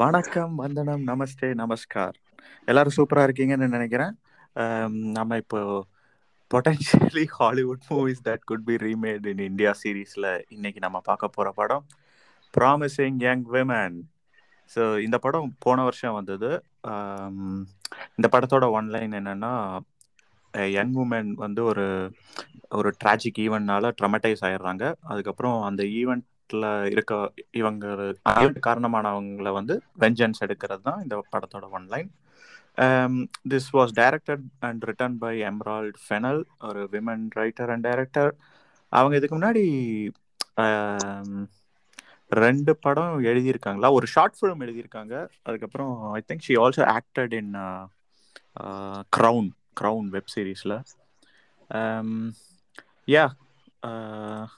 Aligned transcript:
வணக்கம், 0.00 0.54
வந்தனம், 0.54 1.02
நமஸ்தே, 1.06 1.48
நமஸ்கார். 1.60 2.16
எல்லாரும் 2.68 2.94
சூப்பரா 2.96 3.22
இருக்கீங்கன்னு 3.26 3.66
நினைக்கிறேன். 3.74 4.12
நம்ம 5.16 5.36
இப்போ 5.36 5.60
potentially 6.50 7.24
Hollywood 7.38 7.86
movies 7.90 8.20
that 8.28 8.44
could 8.44 8.66
be 8.68 8.74
remade 8.84 9.26
in 9.32 9.42
India 9.48 9.72
சீரீஸ்ல 9.82 10.26
இன்னைக்கு 10.48 10.80
நம்ம 10.80 11.00
பார்க்க 11.00 11.28
போற 11.28 11.50
படம் 11.52 11.84
ப்ராமிசிங் 12.54 13.18
யங் 13.26 13.44
விமன் 13.54 13.96
ஸோ 14.70 14.84
இந்த 15.06 15.18
படம் 15.18 15.50
போன 15.58 15.84
வருஷம் 15.84 16.18
வந்தது 16.20 16.50
இந்த 18.16 18.28
படத்தோட 18.34 18.68
ஒன்லைன் 18.78 19.16
என்னன்னா 19.20 19.52
யங் 20.74 20.96
உமன் 21.04 21.32
வந்து 21.44 21.64
ஒரு 21.64 21.86
ஒரு 22.70 22.92
ட்ராஜிக் 23.04 23.44
ஈவெண்ட்னால 23.46 23.92
ட்ரமட்டைஸ் 24.00 24.44
ஆயிடுறாங்க 24.48 24.84
அதுக்கப்புறம் 25.12 25.58
அந்த 25.62 25.82
ஈவெண்ட் 26.00 26.26
ஈவெண்ட்ல 26.50 26.68
இருக்க 26.88 27.14
இவங்க 27.52 27.86
காரணமானவங்களை 28.66 29.52
வந்து 29.52 29.74
வெஞ்சன்ஸ் 29.98 30.42
எடுக்கிறது 30.44 30.82
தான் 30.82 31.02
இந்த 31.02 31.16
படத்தோட 31.32 31.66
one line 31.72 32.08
this 33.48 33.68
was 33.72 33.92
directed 33.96 34.44
and 34.60 34.84
written 34.88 35.16
by 35.18 35.32
Emerald 35.48 35.98
Fennell 36.04 36.40
ஒரு 36.60 36.82
விமன் 36.92 37.24
ரைட்டர் 37.36 37.70
அண்ட் 37.70 37.86
டைரக்டர் 37.86 38.30
அவங்க 38.92 39.16
இதுக்கு 39.16 39.36
முன்னாடி 39.36 39.64
ஆம், 40.62 41.42
ரெண்டு 42.32 42.72
படம் 42.76 43.18
எழுதியிருக்காங்களா? 43.24 43.88
ஒரு 43.92 44.06
ஷார்ட் 44.06 44.38
ஃபிலிம் 44.38 44.62
எழுதியிருக்காங்க. 44.64 45.14
அதுக்கப்புறம் 45.42 45.92
I 46.12 46.22
think 46.28 46.46
she 46.46 46.54
also 46.56 46.82
acted 46.94 47.34
in 47.34 47.52
Crown 49.16 49.48
Crown 49.80 50.08
web 50.08 50.32
சீரீஸில் 50.34 50.76
யா 53.08 53.24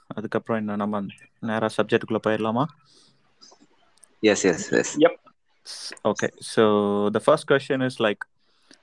அதுக்கப்புறம் 0.06 0.58
என்ன 0.58 0.76
நம்ம 0.76 1.00
நேராக 1.40 1.74
சப்ஜெக்டுக்குள்ளே 1.76 2.24
போயிடலாமா 2.28 2.64
Yes, 4.22 4.44
yes, 4.44 4.70
yes. 4.72 4.88
Yep. 4.98 5.14
Okay, 6.04 6.28
so 6.42 7.08
the 7.08 7.20
first 7.20 7.46
question 7.46 7.80
is 7.80 8.00
like, 8.00 8.22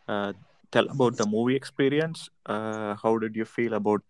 uh, 0.10 0.34
tell 0.74 0.90
about 0.90 1.16
the 1.18 1.28
movie 1.28 1.56
experience. 1.56 2.30
Uh, 2.46 2.96
how 2.96 3.18
did 3.18 3.36
you 3.36 3.46
feel 3.46 3.74
about 3.74 4.04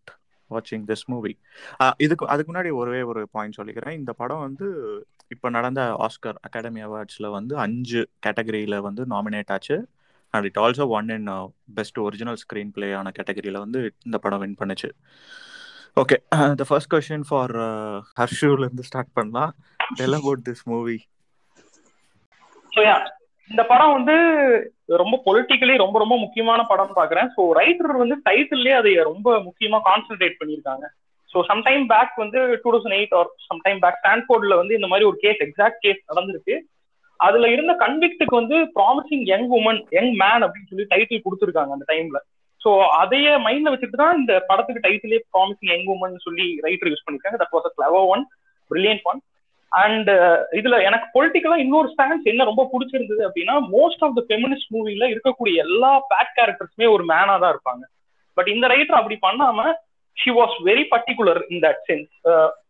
watching 0.49 0.85
this 0.85 1.01
movie? 1.09 1.35
Uh, 1.79 1.93
இதுக்கு 1.97 2.25
அதுக்கு 2.27 2.51
முன்னாடி 2.53 2.71
ஒரே 2.71 3.01
ஒரு 3.01 3.27
பாயிண்ட் 3.31 3.57
சொல்லிக்கிறேன் 3.57 3.97
இந்த 3.97 4.13
படம் 4.13 4.39
வந்து 4.39 4.67
இப்போ 5.27 5.49
நடந்த 5.49 5.81
ஆஸ்கர் 6.07 6.39
அகாடமி 6.41 6.81
அவார்ட்ஸில் 6.81 7.29
வந்து 7.29 7.55
அஞ்சு 7.57 8.09
கேட்டகரியில் 8.25 8.77
வந்து 8.79 9.05
நாமினேட் 9.05 9.51
ஆச்சு 9.51 9.77
and 10.33 10.45
it 10.45 10.61
also 10.63 10.87
won 10.99 11.09
in 11.09 11.29
best 11.73 11.99
original 11.99 12.39
screenplay 12.77 12.93
ஆன 12.93 13.11
கேட்டகரியில் 13.19 13.63
வந்து 13.65 13.81
இந்த 14.03 14.17
படம் 14.17 14.39
வின் 14.39 14.59
பண்ணுச்சு 14.59 14.91
okay 16.01 16.17
the 16.59 16.63
first 16.69 16.89
question 16.93 17.23
for 17.27 17.53
ஹர்ஷூலேருந்து 18.19 18.83
start 18.87 19.13
பண்ணலாம். 19.17 19.51
Tell 19.99 20.17
about 20.17 20.43
this 20.47 20.61
movie 20.71 20.97
so 22.73 22.81
yeah 22.87 22.97
இந்த 23.51 23.63
படம் 23.71 23.93
வந்து 23.97 24.15
ரொம்ப 25.01 25.15
பொலிட்டிக்கலி 25.27 25.75
ரொம்ப 25.83 25.97
ரொம்ப 26.03 26.15
முக்கியமான 26.23 26.59
படம் 26.71 26.93
பாக்குறேன். 26.99 27.29
ஸோ 27.35 27.41
ரைட்டர் 27.59 28.01
வந்து 28.03 28.17
டைட்டில்லே 28.27 28.73
அதை 28.79 28.91
ரொம்ப 29.09 29.27
முக்கியமா 29.47 29.79
கான்சென்ட்ரேட் 29.89 30.39
பண்ணியிருக்காங்க. 30.41 30.85
ஸோ 31.31 31.37
சம்டைம் 31.51 31.85
பேக் 31.93 32.13
வந்து 32.23 32.39
two 32.63 32.69
thousand 32.73 32.97
eight 32.99 33.15
or 33.19 33.29
sometime 33.49 33.79
back 33.83 33.99
ஸ்டான்ஃபோர்ட்ல 34.01 34.57
வந்து 34.61 34.77
இந்த 34.79 34.89
மாதிரி 34.91 35.07
ஒரு 35.11 35.19
கேஸ் 35.23 35.43
எக்ஸாக்ட் 35.47 35.83
கேஸ் 35.85 36.01
நடந்திருக்கு. 36.11 36.55
அதுல 37.19 37.47
இருந்த 37.55 37.73
கன்விக்டுக்கு 37.83 38.35
வந்து 38.41 38.57
promising 38.79 39.25
young 39.33 39.49
woman 39.59 39.81
young 39.97 40.13
man 40.23 40.43
அப்படின்னு 40.45 40.71
சொல்லி 40.71 40.91
டைட்டில் 40.93 41.25
கொடுத்துருக்காங்க 41.27 41.73
அந்த 41.77 41.87
டைம்ல 41.93 42.19
ஸோ 42.61 42.69
அதையே 43.01 43.31
மைண்ட்ல 43.45 43.71
வச்சுட்டு 43.73 44.01
தான் 44.01 44.17
இந்த 44.19 44.33
படத்துக்கு 44.49 44.85
டைட்டிலே 44.85 45.19
ப்ராமிசிங் 45.33 45.71
யங் 45.73 45.89
உமன் 45.95 46.15
சொல்லி 46.25 46.47
ரைட்டர் 46.65 46.91
யூஸ் 46.91 47.05
பண்ணிருக்காங்க. 47.05 47.39
That 47.41 47.55
was 47.55 47.67
a 47.69 47.73
clever 47.77 48.07
one 48.13 48.23
brilliant 48.71 49.05
one 49.11 49.19
and 49.71 50.09
இதுல 50.59 50.75
எனக்கு 50.89 51.07
பொலிட்டிக்கலா 51.15 51.57
இன்னொரு 51.63 51.87
ஸ்டான்ஸ் 51.93 52.29
என்ன 52.31 52.47
ரொம்ப 52.49 52.63
பிடிச்சிருந்தது 52.73 53.21
அப்படின்னா 53.27 53.55
மோஸ்ட் 53.75 54.03
ஆஃப் 54.05 54.15
த 54.17 54.21
ஃபெமினிஸ்ட் 54.29 54.71
மூவில 54.75 55.09
இருக்கக்கூடிய 55.13 55.65
எல்லா 55.65 55.91
பேக் 56.11 56.35
கேரக்டர்ஸுமே 56.37 56.87
ஒரு 56.95 57.03
மேனா 57.11 57.35
தான் 57.43 57.53
இருப்பாங்க. 57.55 57.83
பட் 58.37 58.49
இந்த 58.53 58.65
ரைட்டர் 58.73 58.99
அப்படி 58.99 59.17
பண்ணாம 59.27 59.65
she 60.17 60.31
was 60.39 60.55
very 60.69 60.83
particular 60.93 61.41
in 61.51 61.63
that 61.65 61.83
sense 61.89 62.09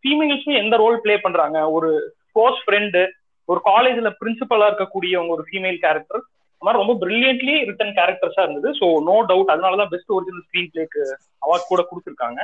ஃபீமேல்ஸும் 0.00 0.58
எந்த 0.62 0.74
ரோல் 0.82 0.98
ப்ளே 1.04 1.14
பண்றாங்க? 1.26 1.58
ஒரு 1.76 1.90
க்ளோஸ் 2.34 2.58
ஃப்ரெண்டு 2.64 3.02
ஒரு 3.48 3.60
காலேஜ்ல 3.70 4.08
பிரின்சிபலா 4.20 4.66
இருக்கக்கூடியவங்க 4.70 5.32
ஒரு 5.36 5.44
ஃபீமேல் 5.48 5.78
கேரக்டர் 5.84 6.22
மாதிரி 6.66 6.80
ரொம்ப 6.82 6.94
பிரில்லியன்ட்லி 7.02 7.54
ரிட்டன் 7.68 7.96
கேரக்டர்ஸா 7.98 8.42
இருந்தது. 8.44 8.70
ஸோ 8.80 8.86
நோ 9.08 9.16
டவுட் 9.30 9.52
அதனாலதான் 9.54 9.92
பெஸ்ட் 9.92 10.14
ஒரிஜினல் 10.16 10.46
ஸ்கிரீன் 10.46 10.72
பிளேக்கு 10.72 11.02
அவார்ட் 11.44 11.70
கூட 11.72 11.82
கொடுத்துருக்காங்க. 11.90 12.40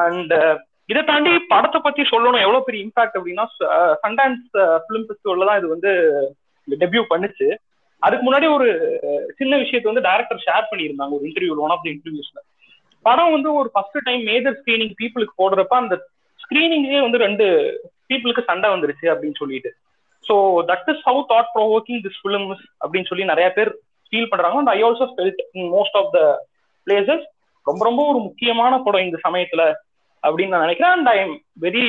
அண்ட் 0.00 0.34
uh, 0.40 0.56
இதை 0.90 1.00
தாண்டி 1.08 1.32
படத்தை 1.50 1.78
பத்தி 1.82 2.02
சொல்லணும். 2.12 2.44
எவ்வளவு 2.44 2.66
பெரிய 2.68 2.84
இம்பாக்ட் 2.86 3.18
அப்படின்னா 3.18 3.44
சண்டான்ஸ் 4.04 4.46
பிலிம் 4.86 5.04
ஃபெஸ்டிவல்ல 5.08 5.48
தான் 5.48 5.60
இது 5.60 5.68
வந்து 5.74 5.90
டெபியூ 6.68 7.02
பண்ணுச்சு. 7.12 7.48
அதுக்கு 8.02 8.24
முன்னாடி 8.26 8.46
ஒரு 8.56 8.68
சின்ன 9.38 9.52
விஷயத்த 9.62 9.90
வந்து 9.90 10.06
டைரக்டர் 10.08 10.44
ஷேர் 10.46 10.70
பண்ணியிருந்தாங்க 10.70 11.16
ஒரு 11.18 11.26
இன்டர்வியூ 11.28 11.56
ஒன் 11.66 11.74
ஆஃப் 11.74 11.84
தி 11.84 11.92
இன்டர்வியூஸ்ல 11.94 12.40
படம் 13.04 13.34
வந்து 13.34 13.50
ஒரு 13.58 13.68
ஃபர்ஸ்ட் 13.74 13.98
டைம் 14.08 14.22
மேஜர் 14.30 14.56
ஸ்கிரீனிங் 14.60 14.94
பீப்புளுக்கு 15.00 15.34
போடுறப்ப 15.42 15.76
அந்த 15.82 15.96
ஸ்கிரீனிங்லேயே 16.40 17.02
வந்து 17.06 17.20
ரெண்டு 17.26 17.46
பீப்புளுக்கு 18.10 18.48
சண்டை 18.50 18.68
வந்துருச்சு 18.72 19.06
அப்படின்னு 19.12 19.40
சொல்லிட்டு. 19.42 19.70
So 20.24 20.34
that 20.70 20.88
is 20.92 21.04
how 21.08 21.20
thought 21.32 21.50
provoking 21.56 22.00
this 22.06 22.20
film 22.22 22.46
அப்படின்னு 22.82 23.10
சொல்லி 23.10 23.30
நிறைய 23.32 23.48
பேர் 23.56 23.70
ஃபீல் 24.12 24.30
பண்றாங்க. 24.30 24.58
And 24.60 24.72
I 24.76 24.78
also 24.88 25.06
felt 25.12 25.42
in 25.58 25.70
most 25.76 25.98
of 26.00 26.10
the 26.16 26.20
places 26.86 27.24
ரொம்ப 27.66 27.82
ரொம்ப 27.88 28.02
ஒரு 28.10 28.20
முக்கியமான 28.28 28.72
படம் 28.86 29.06
இந்த 29.06 29.18
சமயத்துல 29.26 29.62
அப்படின்னு 30.22 30.54
நான் 30.54 30.66
நினைக்கிறேன். 30.66 30.94
And 30.96 31.10
I 31.14 31.16
am 31.24 31.34
very 31.66 31.86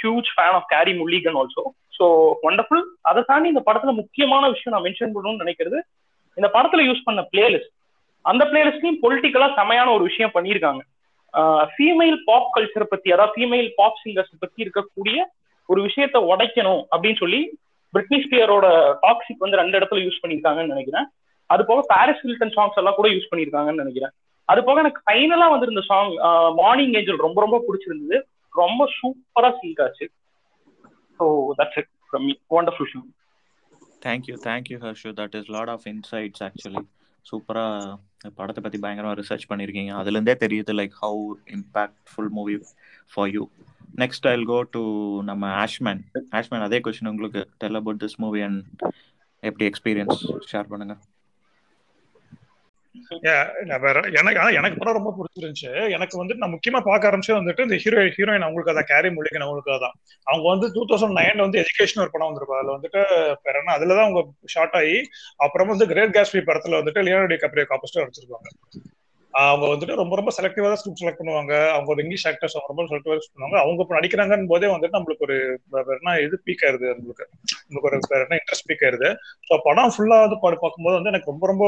huge 0.00 0.30
fan 0.34 0.56
of 0.58 0.68
Carey 0.74 0.94
Mulligan 1.00 1.38
also 1.42 1.64
so 1.98 2.06
wonderful 2.48 2.84
அதை 3.08 3.20
தாண்டி 3.30 3.48
இந்த 3.52 3.62
படத்துல 3.68 3.92
முக்கியமான 4.02 4.44
விஷயம் 4.54 4.74
நான் 4.74 4.86
மென்ஷன் 4.86 5.14
பண்ணணும்னு 5.14 5.42
நினைக்கிறது 5.44 5.78
இந்த 6.36 6.48
படத்துல 6.56 6.84
யூஸ் 6.88 7.06
பண்ண 7.08 7.22
பிளேலிஸ்ட் 7.32 7.72
அந்த 8.24 8.42
பிளேலிஸ்ட்லயும் 8.50 9.00
பொலிட்டிக்கலா 9.02 9.48
செமையான 9.58 9.88
ஒரு 9.96 10.04
விஷயம் 10.08 10.34
பண்ணியிருக்காங்க. 10.36 10.82
ஃபீமேல் 11.72 12.16
பாப் 12.28 12.48
கல்ச்சரை 12.54 12.86
பத்தி 12.88 13.08
அதாவது 13.14 13.34
ஃபீமேல் 13.34 13.68
பாப் 13.78 14.00
சிங்கர்ஸ் 14.02 14.42
பத்தி 14.44 14.64
இருக்கக்கூடிய 14.64 15.18
ஒரு 15.68 15.80
விஷயத்த 15.88 16.18
உடைக்கணும் 16.30 16.82
அப்படின்னு 16.92 17.20
சொல்லி 17.22 17.40
பிரிட்னி 17.94 18.18
ஸ்பியரோட 18.24 18.66
டாக்ஸிக் 19.04 19.44
வந்து 19.44 19.60
ரெண்டு 19.62 19.78
இடத்துல 19.78 20.02
யூஸ் 20.06 20.20
பண்ணியிருக்காங்கன்னு 20.22 20.74
நினைக்கிறேன். 20.74 21.06
அது 21.50 21.62
போக 21.70 21.80
பாரிஸ் 21.92 22.24
ஹில்டன் 22.24 22.54
சாங்ஸ் 22.56 22.80
எல்லாம் 22.80 22.98
கூட 22.98 23.08
யூஸ் 23.14 23.30
பண்ணியிருக்காங்கன்னு 23.30 23.82
நினைக்கிறேன். 23.84 24.12
அது 24.48 24.60
போக 24.68 24.80
எனக்கு 24.84 25.02
ஃபைனலா 25.06 25.46
வந்திருந்த 25.52 25.82
சாங் 25.90 26.12
மார்னிங் 26.60 26.94
ஏஞ்சல் 26.98 27.24
ரொம்ப 27.26 27.38
ரொம்ப 27.44 27.58
பிடிச்சிருந்தது. 27.66 28.18
ரொம்ப 28.62 28.84
சூப்பரா 28.98 29.50
சிங்க் 29.60 29.82
ஆச்சு. 29.86 30.06
So 31.20 31.26
that's 31.58 31.78
it 31.80 31.90
from 32.08 32.24
me 32.28 32.34
wonderful 32.56 32.90
show 32.92 33.00
thank you 34.06 34.36
thank you 34.48 34.78
Harshu 34.84 35.10
that 35.20 35.34
is 35.40 35.50
lot 35.56 35.72
of 35.74 35.86
insights 35.92 36.42
actually 36.46 36.82
சூப்பராக 37.30 38.30
படத்தை 38.38 38.60
பற்றி 38.64 38.78
பயங்கரமாக 38.84 39.18
ரிசர்ச் 39.20 39.48
பண்ணியிருக்கீங்க. 39.50 39.92
அதுலேருந்தே 40.00 40.34
தெரியுது 40.44 40.72
like 40.80 40.94
how 41.02 41.20
impactful 41.56 42.30
movie 42.38 42.54
for 43.12 43.30
you 43.34 43.42
next 43.98 44.26
I'll 44.30 44.44
go 44.44 44.58
to 44.74 44.82
நம்ம 45.22 45.52
ஆஷ்மேன் 45.64 46.02
ஆஷ்மேன் 46.38 46.66
அதே 46.66 46.80
கொஸ்டின் 46.84 47.12
உங்களுக்கு 47.12 47.42
tell 47.58 47.78
about 47.80 48.02
this 48.04 48.20
movie 48.24 48.40
and 48.40 48.62
எப்படி 49.42 49.70
எக்ஸ்பீரியன்ஸ் 49.70 50.20
ஷேர் 50.52 50.70
பண்ணுங்க. 50.72 50.96
எனக்கு 54.20 54.56
எனக்கு 54.58 54.78
படம் 54.78 54.96
ரொம்ப 54.98 55.10
பிடிச்சிருந்துச்சு. 55.16 55.70
எனக்கு 55.96 56.18
வந்து 56.18 56.34
நான் 56.34 56.52
முக்கியமா 56.54 56.80
பார்க்க 56.88 57.10
ஆரம்பிச்சது 57.10 57.38
வந்துட்டு 57.38 57.66
இந்த 57.66 57.76
ஹீரோ 57.84 58.02
ஹீரோயின் 58.16 58.46
அவங்களுக்கு 58.46 58.72
அதான் 58.72 58.90
கேரி 58.90 59.10
முள்ளிகன் 59.16 59.44
அவங்களுக்கு 59.46 59.78
தான் 59.84 59.96
அவங்க 60.26 60.44
வந்து 60.52 60.66
டூ 60.74 60.82
தௌசண்ட் 60.90 61.16
நைன்ல 61.18 61.46
வந்து 61.46 61.60
எஜுகேஷன் 61.62 62.02
ஒரு 62.04 62.10
படம் 62.10 62.28
வந்திருப்பா 62.30 62.58
அதுல 62.58 62.76
வந்துட்டு 62.76 63.02
பெறனா 63.46 63.76
அதுலதான் 63.76 64.06
அவங்க 64.06 64.22
ஷார்ட் 64.46 64.76
ஆகி 64.80 64.96
அப்புறம் 65.36 65.68
வந்து 65.68 65.86
கிரேட் 65.86 66.16
கேஸ்பி 66.18 66.42
படத்துல 66.50 66.80
வந்துட்டு 66.80 67.04
லியோனடி 67.08 67.38
கப்ரியோ 67.44 67.66
காப்பஸ்டா 67.72 68.04
வச்சிருப்பாங்க. 68.06 68.50
அவங்க 69.34 69.64
வந்துட்டு 69.72 69.94
ரொம்ப 70.00 70.14
ரொம்ப 70.16 70.30
செலக்டிவா 70.36 70.68
தான் 70.70 70.78
ஸ்கிரிப்ட் 70.80 71.02
செலக்ட் 71.02 71.20
பண்ணுவாங்க. 71.20 71.52
அவங்க 71.74 71.88
ஒரு 71.94 72.02
இங்கிலீஷ் 72.04 72.26
ஆக்டர்ஸ் 72.30 72.54
அவங்க 72.56 72.70
ரொம்ப 72.72 72.84
செலக்டிவா 72.90 73.16
பண்ணுவாங்க. 73.34 73.56
அவங்க 73.62 73.84
இப்போ 73.84 73.94
நடிக்கிறாங்கன்னு 73.98 74.50
போதே 74.52 74.68
வந்துட்டு 74.72 74.96
நம்மளுக்கு 74.98 75.26
ஒரு 75.26 75.36
என்ன 75.98 76.14
இது 76.26 76.36
பீக் 76.46 76.64
ஆயிருது 76.66 76.88
நம்மளுக்கு. 76.92 77.26
நம்மளுக்கு 77.66 77.88
ஒரு 77.90 78.00
வேற 78.12 78.20
என்ன 78.26 78.38
இன்ட்ரெஸ்ட் 78.40 78.66
பீக் 78.70 78.84
ஆயிருது. 78.86 79.10
ஸோ 79.48 79.58
படம் 79.68 79.92
ஃபுல்லா 79.94 80.18
வந்து 80.24 80.38
பார்க்கும்போது 80.44 80.96
வந்து 80.98 81.12
எனக்கு 81.12 81.30
ரொம்ப 81.32 81.46
ரொம்ப 81.52 81.66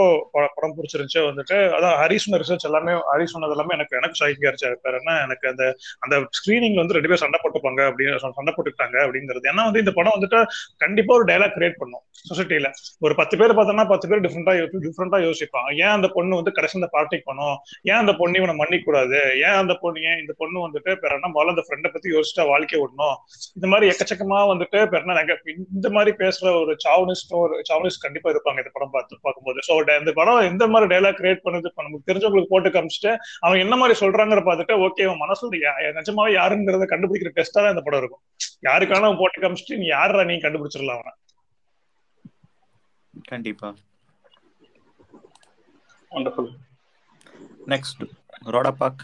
படம் 0.57 0.75
பிடிச்சிருந்துச்சு. 0.79 1.23
வந்துட்டு 1.31 1.59
அதான் 1.77 1.97
ஹரிஸ் 2.03 2.29
ரிசர்ச் 2.43 2.69
எல்லாமே 2.71 2.95
ஹரிஸ் 3.13 3.35
சொன்னது 3.37 3.57
எல்லாமே 3.57 3.75
எனக்கு 3.79 3.97
எனக்கு 4.01 4.19
ஷாக்கிங் 4.21 4.47
இருந்துச்சு. 4.49 4.73
வேற 4.89 4.95
என்ன? 5.03 5.15
எனக்கு 5.27 5.47
அந்த 5.53 5.65
அந்த 6.07 6.15
ஸ்கிரீனிங்ல 6.39 6.83
வந்து 6.83 6.97
ரெண்டு 6.99 7.11
பேர் 7.13 7.23
சண்டை 7.25 7.41
போட்டுப்பாங்க 7.45 7.81
அப்படின்னு 7.91 8.35
சண்டை 8.39 8.55
போட்டுக்கிட்டாங்க 8.57 8.99
அப்படிங்கிறது. 9.07 9.49
ஏன்னா 9.53 9.65
வந்து 9.69 9.83
இந்த 9.85 9.95
படம் 10.01 10.17
வந்துட்டு 10.19 10.41
கண்டிப்பா 10.85 11.15
ஒரு 11.19 11.27
டைலாக் 11.33 11.57
கிரியேட் 11.59 11.81
பண்ணும் 11.83 12.03
சொசைட்டில 12.31 12.69
ஒரு 13.07 13.15
பத்து 13.21 13.35
பேர் 13.43 13.57
பார்த்தோம்னா 13.59 13.87
பத்து 13.93 14.09
பேர் 14.11 14.25
டிஃப்ரெண்டா 14.27 14.53
டிஃப்ரெண்டா 14.87 15.21
யோசிப்பாங்க. 15.29 15.71
ஏன் 15.85 15.95
அந்த 15.97 16.09
பொண்ணு 16.17 16.41
வந்து 16.41 16.57
கடைசி 16.59 16.79
இந்த 16.81 16.91
பார்ட்டிக்கு 16.97 17.29
பண்ணும் 17.31 17.52
ஏன் 17.91 18.01
அந்த 18.03 18.13
பொண்ணு 18.21 18.41
இவனை 18.41 18.55
மன்னிக்க 18.61 18.89
கூடாது 18.89 19.19
ஏன் 19.47 19.59
அந்த 19.63 19.75
பொண்ணு 19.83 20.05
ஏன் 20.11 20.21
இந்த 20.23 20.35
பொண்ணு 20.41 20.65
வந்துட்டு 20.67 20.93
பேர் 21.03 21.17
என்ன 21.17 21.33
முதல்ல 21.37 21.55
அந்த 21.55 21.65
ஃப்ரெண்டை 21.67 21.91
பத்தி 21.95 22.15
யோசிச்சா 22.17 22.45
வாழ்க்கை 22.53 22.81
விடணும் 22.83 23.17
இந்த 23.59 23.67
மாதிரி 23.73 23.91
எக்கச்சக்கமா 23.93 24.41
வந்துட்டு 24.53 24.81
பேர் 24.87 25.01
என்ன 25.03 25.39
இந்த 25.77 25.89
மாதிரி 25.97 26.13
பேசுற 26.23 26.47
ஒரு 26.63 26.75
சாவனிஸ்டும் 26.87 27.43
ஒரு 27.45 27.55
சாவனிஸ்ட் 27.71 28.05
கண்டிப்பா 28.07 28.31
இருப்பாங்க 28.35 28.63
இந்த 28.65 28.73
படம் 28.77 28.95
பார்த்து 28.97 29.21
பார்க்கும்போது. 29.27 29.59
ஸோ 29.69 29.73
இந்த 30.03 30.13
படம் 30.21 30.49
எந்த 30.51 30.65
மாதிரி 30.73 30.91
டைலாக் 30.95 31.19
கிரியேட் 31.21 31.45
பண்ணுது 31.47 31.71
இப்போ 31.71 31.83
நமக்கு 31.87 32.09
தெரிஞ்சவங்களுக்கு 32.11 32.53
போட்டு 32.55 32.75
காமிச்சிட்டு 32.77 33.13
அவங்க 33.45 33.59
என்ன 33.65 33.75
மாதிரி 33.83 33.97
சொல்றாங்கிற 34.03 34.43
பார்த்துட்டு 34.49 34.77
ஓகே 34.87 35.07
அவன் 35.09 35.23
மனசுல 35.25 35.61
நிஜமாவே 35.99 36.33
யாருங்கிறத 36.39 36.87
கண்டுபிடிக்கிற 36.93 37.33
டெஸ்டா 37.39 37.59
தான் 37.63 37.75
இந்த 37.75 37.85
படம் 37.87 38.01
இருக்கும். 38.03 38.23
யாருக்கான 38.69 39.13
போட்டு 39.21 39.43
காமிச்சிட்டு 39.43 39.79
நீ 39.83 39.87
யாரா 39.97 40.25
நீ 40.31 40.37
கண்டுபிடிச்சிடலாம் 40.45 40.99
அவனை. 40.99 41.13
கண்டிப்பா. 43.31 43.69
வண்டர்ஃபுல் 46.13 46.51
நெக்ஸ்ட் 47.67 48.03
ரோடபாக் 48.55 49.03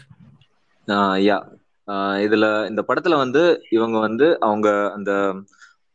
யா. 1.27 1.37
இதுல 2.25 2.45
இந்த 2.69 2.81
படத்துல 2.87 3.15
வந்து 3.21 3.41
இவங்க 3.77 3.97
வந்து 4.07 4.27
அவங்க 4.47 4.67
அந்த 4.97 5.11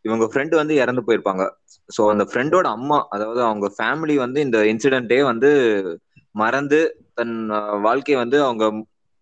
இவங்க 0.04 0.24
ஃப்ரெண்டு 0.30 0.54
வந்து 0.60 0.74
இறந்து 0.82 1.02
போயிருப்பாங்க. 1.06 1.44
ஸோ 1.90 2.02
அந்த 2.12 2.24
ஃப்ரெண்டோட 2.30 2.66
அம்மா 2.76 2.98
அதாவது 3.14 3.40
அவங்க 3.48 3.66
ஃபேமிலி 3.76 4.16
வந்து 4.24 4.38
இந்த 4.46 4.58
இன்சிடென்ட்டே 4.72 5.20
வந்து 5.30 5.50
மறந்து 6.34 6.80
தன் 7.18 7.36
வாழ்க்கையை 7.86 8.18
வந்து 8.22 8.38
அவங்க 8.46 8.64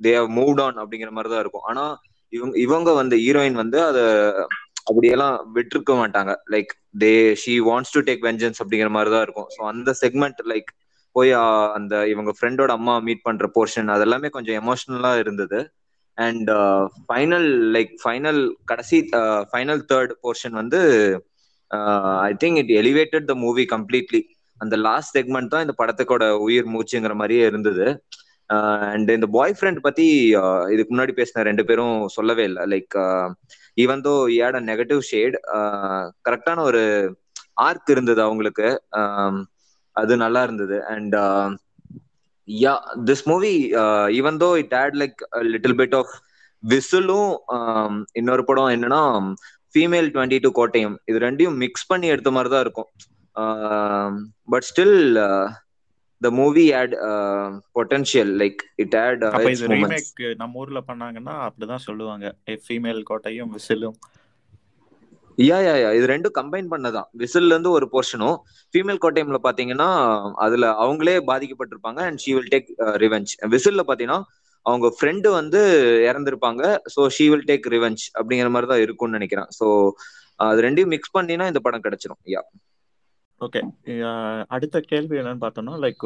தே 0.00 0.12
மூவ் 0.38 0.60
ஆன் 0.66 0.80
அப்படிங்கிற 0.82 1.10
மாதிரி 1.16 1.30
தான் 1.32 1.42
இருக்கும். 1.44 1.66
ஆனா 1.70 1.84
இவங்க 2.32 2.54
இவங்க 2.66 2.90
வந்து 3.00 3.16
ஹீரோயின் 3.24 3.60
வந்து 3.62 3.78
அதை 3.88 4.04
அப்படியெல்லாம் 4.88 5.34
விட்டுருக்க 5.56 5.92
மாட்டாங்க. 6.02 6.32
Like 6.54 6.70
they 7.02 7.12
she 7.42 7.54
wants 7.70 7.94
to 7.96 8.00
take 8.08 8.24
vengeance 8.28 8.60
அப்படிங்கிற 8.62 8.90
மாதிரி 8.96 9.10
தான் 9.14 9.24
இருக்கும். 9.26 9.50
ஸோ 9.56 9.60
அந்த 9.72 9.90
செக்மெண்ட் 10.02 10.40
லைக் 10.52 10.70
போய் 11.16 11.32
அந்த 11.76 11.94
இவங்க 12.12 12.30
ஃப்ரெண்டோட 12.38 12.70
அம்மா 12.78 12.94
மீட் 13.06 13.26
பண்ற 13.28 13.46
போர்ஷன் 13.56 13.92
அதெல்லாமே 13.96 14.28
கொஞ்சம் 14.36 14.58
எமோஷனலா 14.62 15.12
இருந்தது. 15.22 15.60
அண்ட் 16.18 16.50
ஃபைனல் 17.08 17.48
லைக் 17.74 17.92
ஃபைனல் 18.02 18.40
கடைசி 18.70 18.98
ஃபைனல் 19.50 19.82
தேர்ட் 19.92 20.12
போர்ஷன் 20.24 20.56
வந்து 20.60 20.80
I 22.28 22.32
think 22.42 22.58
it 22.62 22.72
elevated 22.82 23.28
the 23.30 23.34
movie 23.44 23.64
completely 23.74 24.22
அந்த 24.60 24.74
லாஸ்ட் 24.88 25.14
செக்மெண்ட் 25.18 25.52
தான் 25.52 25.64
இந்த 25.66 25.74
படத்துக்கோட 25.78 26.24
உயிர் 26.46 26.68
மூச்சுங்கிற 26.74 27.14
மாதிரியே 27.20 27.44
இருந்தது. 27.50 27.86
அண்ட் 28.90 29.10
இந்த 29.16 29.26
பாய் 29.36 29.54
ஃப்ரெண்ட் 29.58 29.80
பத்தி 29.86 30.06
இதுக்கு 30.74 30.90
முன்னாடி 30.92 31.12
பேசின 31.18 31.44
ரெண்டு 31.48 31.62
பேரும் 31.68 31.96
சொல்லவே 32.16 32.44
இல்லை. 32.50 32.62
Like 32.72 32.96
even 33.84 34.02
though 34.06 34.12
had 34.44 34.58
negative 34.70 35.00
shade 35.10 35.36
கரெக்டான 36.26 36.58
ஒரு 36.70 36.82
ஆர்க் 37.66 37.90
இருந்தது 37.94 38.20
அவங்களுக்கு. 38.26 38.68
அது 40.00 40.12
நல்லா 40.24 40.42
இருந்தது. 40.46 40.76
And 40.94 41.16
yeah 42.48 42.74
this 43.08 43.24
movie 43.30 43.52
even 44.18 44.38
though 44.44 44.50
it 44.62 44.76
had 44.82 44.96
like 45.02 45.18
little 45.52 45.76
bit 45.80 45.96
of 46.00 46.12
விசிலும் 46.62 47.30
இன்னொரு 48.20 48.44
படம் 48.50 48.72
என்னன்னா 48.76 49.02
ஃபீமேல் 49.74 50.08
டுவெண்ட்டி 50.14 50.38
டூ 50.44 50.50
கோட்டயம். 50.58 50.96
இது 51.10 51.18
ரெண்டையும் 51.26 51.56
மிக்ஸ் 51.64 51.88
பண்ணி 51.90 52.06
எடுத்த 52.14 52.30
மாதிரி 52.36 52.50
தான் 52.54 52.64
இருக்கும் 52.66 52.90
but 54.52 54.66
still 54.70 54.98
the 56.22 56.30
movie 56.40 56.64
had 56.80 56.94
potential 57.76 58.32
like 58.42 58.60
it 58.84 58.96
had 59.04 59.22
நம்ம 60.42 60.60
ஊர்ல 60.62 60.82
பண்ணாங்கன்னா 60.90 61.34
அப்படிதான் 61.46 61.86
சொல்லுவாங்க. 61.88 62.26
ஃபீமேல் 62.66 63.00
கோட்டையும் 63.10 63.52
விசிலும். 63.56 63.96
யா 65.38 65.58
யா 65.66 65.74
யா 65.76 65.90
இது 65.96 66.06
ரெண்டும் 66.10 66.34
கம்பைன் 66.38 66.68
பண்ணதான். 66.72 67.08
விசில்ல 67.20 67.52
இருந்து 67.54 67.70
ஒரு 67.70 67.86
போர்ஷனும் 67.92 68.36
ஃபீமேல் 68.74 69.00
கோட்டைம்ல 69.04 69.38
பாத்தீங்கன்னா 69.46 69.88
அதுல 70.44 70.66
அவங்களே 70.82 71.16
பாதிக்கப்பட்டிருப்பாங்க 71.30 72.00
and 72.08 72.20
she 72.24 72.32
will 72.36 72.50
take 72.54 72.68
revenge 73.04 73.32
விசில்ல 73.54 73.84
பாத்தீங்கன்னா 73.90 74.20
அவங்க 74.66 74.88
ஃப்ரெண்டு 74.96 75.28
வந்து 75.38 75.60
இறந்திருப்பாங்க. 76.08 76.62
So 76.94 77.00
she 77.16 77.24
will 77.32 77.46
take 77.48 77.66
revenge 77.74 78.04
அப்படிங்கிற 78.18 78.50
மாதிரி 78.54 78.68
தான் 78.72 78.82
இருக்கும்னு 78.84 79.18
நினைக்கிறேன். 79.18 79.48
ஸோ 79.58 79.66
அது 80.40 80.60
ரெண்டையும் 80.66 80.92
மிக்ஸ் 80.94 81.14
பண்ணினா 81.16 81.46
இந்த 81.52 81.60
படம் 81.66 81.84
கிடைச்சிரும். 81.86 82.20
யா 82.34 82.42
ஓகே 83.40 83.60
அடுத்த 84.54 84.76
கேள்வி 84.90 85.18
என்னன்னு 85.20 85.44
பார்த்தோம்னா 85.44 85.74
like 85.84 86.04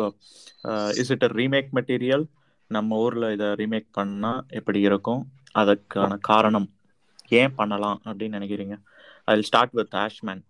is 1.00 1.12
it 1.14 1.26
a 1.28 1.30
remake 1.38 1.70
material 1.78 2.24
நம்ம 2.70 2.96
ஊர்ல 2.98 3.26
இதை 3.34 3.48
ரீமேக் 3.60 3.88
பண்ணா 3.98 4.30
எப்படி 4.58 4.80
இருக்கும்? 4.88 5.22
அதற்கான 5.54 6.16
காரணம் 6.28 6.68
ஏன் 7.32 7.54
பண்ணலாம் 7.58 7.98
அப்படின்னு 8.06 8.38
நினைக்கிறீங்க? 8.38 8.76
ஐ 9.28 9.40
ஸ்டார்ட் 9.42 9.74
வித் 9.80 9.96
ஆஷ்மேன் 10.04 10.44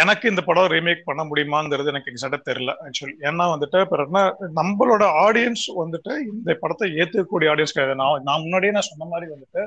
எனக்கு 0.00 0.28
இந்த 0.30 0.42
படம் 0.46 0.68
ரீமேக் 0.72 1.06
பண்ண 1.06 1.22
முடியுமாங்கிறது 1.24 1.90
எனக்கு 1.92 2.10
எக்ஸாக்டா 2.10 2.38
தெரியல 2.48 2.72
ஆக்சுவலி 2.84 3.14
ஏன்னா 3.28 3.44
வந்துட்டு 3.52 3.78
இப்போ 3.84 3.96
நம்மளோட 4.58 5.04
ஆடியன்ஸ் 5.22 5.64
வந்துட்டு 5.80 6.12
இந்த 6.32 6.54
படத்தை 6.60 6.86
ஏத்துக்கக்கூடிய 7.00 7.50
ஆடியன்ஸ் 7.52 7.74
கிடையாது. 7.74 7.98
நான் 8.02 8.24
நான் 8.28 8.42
முன்னாடியே 8.44 8.72
நான் 8.76 8.88
சொன்ன 8.88 9.08
மாதிரி 9.12 9.26
வந்துட்டு 9.32 9.62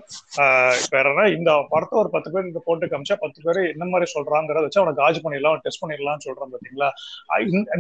இப்போ 0.84 1.26
இந்த 1.38 1.54
படத்தை 1.74 1.98
ஒரு 2.02 2.12
பத்து 2.16 2.32
பேர் 2.34 2.48
இந்த 2.50 2.62
போட்டு 2.68 2.90
காமிச்சா 2.92 3.18
பத்து 3.24 3.42
பேர் 3.48 3.60
என்ன 3.74 3.88
மாதிரி 3.94 4.12
சொல்றாங்கிறத 4.16 4.64
வச்சு 4.68 4.82
அவனை 4.82 4.94
காஜ் 5.02 5.20
பண்ணிடலாம் 5.26 5.60
டெஸ்ட் 5.66 5.84
பண்ணிடலாம்னு 5.84 6.26
சொல்றான் 6.28 6.54
பாத்தீங்களா? 6.54 6.90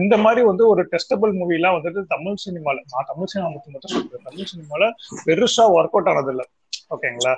இந்த 0.06 0.18
மாதிரி 0.25 0.44
வந்து 0.50 0.65
ஒரு 0.73 0.83
டெஸ்டபிள் 0.95 1.33
மூவிலாம் 1.39 1.77
வந்துட்டு 1.77 2.03
தமிழ் 2.15 2.41
சினிமால 2.45 2.83
நான் 2.95 3.09
தமிழ் 3.13 3.31
சினிமா 3.33 3.51
மட்டும் 3.56 3.75
மட்டும் 3.77 3.95
சொல்றேன். 3.95 4.27
தமிழ் 4.29 4.51
சினிமால 4.53 4.91
பெருசா 5.27 5.65
ஒர்க் 5.77 5.95
அவுட் 5.97 6.12
ஆனது 6.13 6.33
இல்லை 6.35 6.47
ஓகேங்களா? 6.95 7.35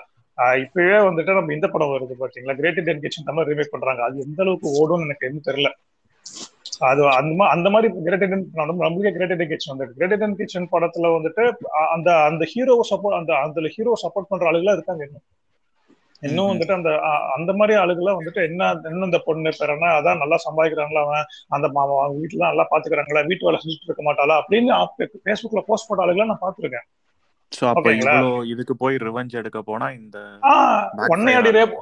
இப்பவே 0.64 0.98
வந்துட்டு 1.08 1.38
நம்ம 1.38 1.54
இந்த 1.54 1.68
படம் 1.74 1.94
வருது 1.94 2.16
பாத்தீங்களா? 2.22 2.56
Great 2.60 2.80
Indian 2.82 3.02
kitchen 3.04 3.28
Tamil 3.30 3.48
remake 3.50 3.74
பண்றாங்க. 3.74 4.02
அது 4.08 4.16
எந்த 4.20 4.40
அளவுக்கு 4.44 4.70
ஓடும்னு 4.80 5.08
எனக்கு 5.08 5.28
எதுவும் 5.28 5.48
தெரியல. 5.50 5.70
அது 6.90 7.02
அந்த 7.18 7.44
அந்த 7.56 7.68
மாதிரி 7.70 7.88
கிரேட் 8.06 8.24
இண்டியன் 8.26 8.46
நம்மளுக்கே 8.84 9.14
கிரேட் 9.18 9.34
இண்டியன் 9.34 9.52
கிச்சன் 9.52 9.74
வந்து 9.74 9.88
கிரேட் 9.98 10.14
இண்டியன் 10.16 10.40
கிச்சன் 10.40 10.72
படத்துல 10.74 11.12
வந்துட்டு 11.18 11.44
அந்த 11.96 12.10
அந்த 12.30 12.44
ஹீரோவை 12.54 12.86
சப்போர்ட் 12.92 13.20
அந்த 13.20 13.34
அந்த 13.46 13.70
ஹீரோ 13.76 13.94
சப்போர்ட் 14.04 14.30
பண்ற 14.32 14.50
ஆளுகளா 14.52 14.76
இருக்காங்க 14.78 15.04
இன்னும். 15.08 15.26
இன்னும் 16.24 16.50
வந்துட்டு 16.50 16.76
அந்த 16.78 16.90
அந்த 17.36 17.52
மாதிரி 17.60 17.74
ஆளுகள்லாம் 17.80 18.20
வந்துட்டு 18.20 18.42
என்ன 18.50 18.68
இன்னும் 18.92 19.08
இந்த 19.10 19.20
பொண்ணு 19.26 19.52
பெறனா 19.60 19.90
அதான் 20.00 20.22
நல்லா 20.24 20.38
சம்பாதிக்கிறாங்களா 20.46 21.02
அவன்? 21.06 21.26
அந்த 21.56 21.66
அவங்க 21.84 22.16
வீட்டுல 22.22 22.44
நல்லா 22.52 22.66
பாத்துக்கிறாங்களா? 22.72 23.24
வீட்டு 23.30 23.48
வேலை 23.48 23.60
செஞ்சுட்டு 23.64 23.90
இருக்க 23.90 24.04
மாட்டாளா? 24.08 24.36
அப்படின்னு 24.42 24.72
பேஸ்புக்ல 25.28 25.64
போஸ்ட் 25.70 25.90
போட்ட 25.90 26.06
ஆளுகளை 26.06 26.28
நான் 26.32 26.44
பாத்துருக்கேன். 26.46 26.88
சோ 27.56 27.64
அப்ப 27.72 27.90
இவ்வளோ 27.98 28.30
இதுக்கு 28.52 28.74
போய் 28.76 28.96
ரிவெஞ்ச் 29.08 29.34
எடுக்க 29.40 29.60
போனா 29.62 29.88
இந்த 29.98 30.18
ஒன்னையாடி 31.14 31.50
ரேப் 31.58 31.76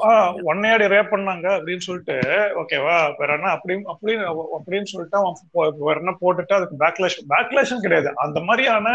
ஒன்னையாடி 0.49 0.85
ரேப் 0.93 1.11
பண்ணாங்க 1.13 1.47
அப்படின்னு 1.57 1.85
சொல்லிட்டு 1.87 2.15
ஓகேவா 2.61 2.97
வேற 3.19 3.29
என்ன 3.37 3.51
அப்படின்னு 3.55 3.85
அப்படின்னு 3.93 4.25
அப்படின்னு 4.57 4.91
சொல்லிட்டு 4.93 5.19
அவன் 5.19 5.37
வேற 5.87 5.95
என்ன 6.03 6.13
போட்டுட்டு 6.21 6.57
அதுக்கு 6.57 6.81
பேக்லேஷ் 6.83 7.17
பேக்லேஷன் 7.33 7.83
கிடையாது. 7.85 8.09
அந்த 8.25 8.39
மாதிரியான 8.49 8.87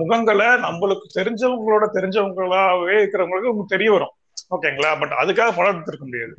முகங்களை 0.00 0.48
நம்மளுக்கு 0.66 1.08
தெரிஞ்சவங்களோட 1.18 1.86
தெரிஞ்சவங்களாவே 1.98 2.96
இருக்கிறவங்களுக்கு 3.00 3.52
உங்களுக்கு 3.52 3.74
தெரிய 3.76 3.90
வரும். 3.96 4.14
ஓகேங்களா? 4.56 4.92
பட் 5.02 5.18
அதுக்காக 5.22 5.52
படம் 5.58 5.74
எடுத்திருக்க 5.74 6.06
முடியாது 6.08 6.34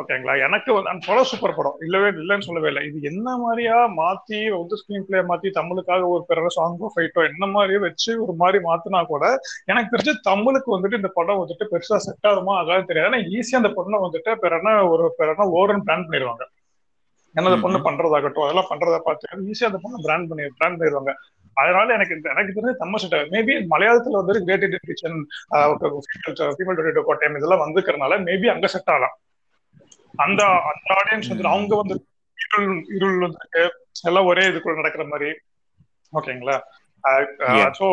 ஓகேங்களா? 0.00 0.34
எனக்கு 0.46 0.70
அந்த 0.90 1.02
படம் 1.06 1.28
சூப்பர் 1.30 1.54
படம். 1.58 1.76
இல்லவே 1.84 2.08
இல்லைன்னு 2.22 2.46
சொல்லவே 2.46 2.68
இல்லை. 2.70 2.82
இது 2.88 2.98
என்ன 3.10 3.28
மாதிரியா 3.42 3.76
மாத்தி 4.00 4.40
வந்து 4.56 4.78
ஸ்கிரீன் 4.80 5.06
பிளே 5.08 5.20
மாத்தி 5.30 5.50
தமிழுக்காக 5.58 6.08
ஒரு 6.14 6.22
பிற 6.30 6.46
சாங்கோ 6.56 6.90
ஃபைட்டோ 6.94 7.22
என்ன 7.30 7.46
மாதிரியே 7.54 7.80
வச்சு 7.86 8.10
ஒரு 8.24 8.34
மாதிரி 8.42 8.60
மாத்தினா 8.68 9.00
கூட 9.12 9.24
எனக்கு 9.72 9.92
தெரிஞ்சு 9.94 10.14
தமிழுக்கு 10.30 10.74
வந்துட்டு 10.76 11.00
இந்த 11.00 11.10
படம் 11.18 11.40
வந்துட்டு 11.42 11.70
பெருசா 11.72 11.98
செட் 12.08 12.28
ஆகுமா 12.32 12.54
அதாவது 12.62 12.88
தெரியாது. 12.90 13.10
ஏன்னா 13.10 13.22
ஈஸியா 13.38 13.60
அந்த 13.62 13.72
பொண்ணை 13.78 14.00
வந்துட்டு 14.06 14.32
பிறனா 14.44 14.74
ஒரு 14.92 15.06
பிறனா 15.20 15.46
ஓவரன் 15.58 15.84
பிளான் 15.88 16.06
பண்ணிடுவாங்க. 16.08 16.44
ஏன்னா 17.34 17.48
அந்த 17.50 17.62
பொண்ணு 17.64 17.78
பண்றதாகட்டும் 17.86 18.44
அதெல்லாம் 18.44 18.70
பண்றதை 18.72 19.00
பார்த்து 19.08 19.48
ஈஸியா 19.52 19.70
அந்த 19.70 19.80
பொண்ணு 19.84 20.04
பிராண்ட் 20.06 20.28
பண்ணி 20.30 20.44
பிராண்ட் 20.60 20.78
பண்ணிடுவாங்க. 20.80 21.12
அதனால 21.56 21.92
எனக்கு 21.96 22.14
எனக்கு 22.32 22.54
தெரிஞ்சு 22.56 22.80
தமிழ் 22.80 23.02
செட் 23.02 23.14
மேபி 23.34 23.54
மலையாளத்துல 23.72 24.18
வந்து 24.20 24.42
கிரேட் 24.46 24.64
கிச்சன் 24.88 25.20
ஃபீமேல் 26.56 27.04
கோட்டையம் 27.08 27.38
இதெல்லாம் 27.38 27.62
வந்துக்கிறதுனால 27.64 28.18
மேபி 28.26 28.48
அங்க 28.54 28.68
செட் 28.74 28.92
ஆகலாம். 28.94 29.14
அந்த 30.24 30.42
அந்த 30.70 30.88
ஆடியன்ஸ் 31.00 31.30
வந்து 31.32 31.52
அவங்க 31.54 31.76
வந்து 31.82 31.96
இருள் 32.38 32.72
இருள் 32.96 33.20
வந்து 33.26 33.62
எல்லாம் 34.08 34.30
ஒரே 34.32 34.44
இதுக்குள்ள 34.50 34.80
நடக்கிற 34.80 35.04
மாதிரி. 35.12 35.30
ஓகேங்களா? 36.12 36.58
சோ 37.78 37.86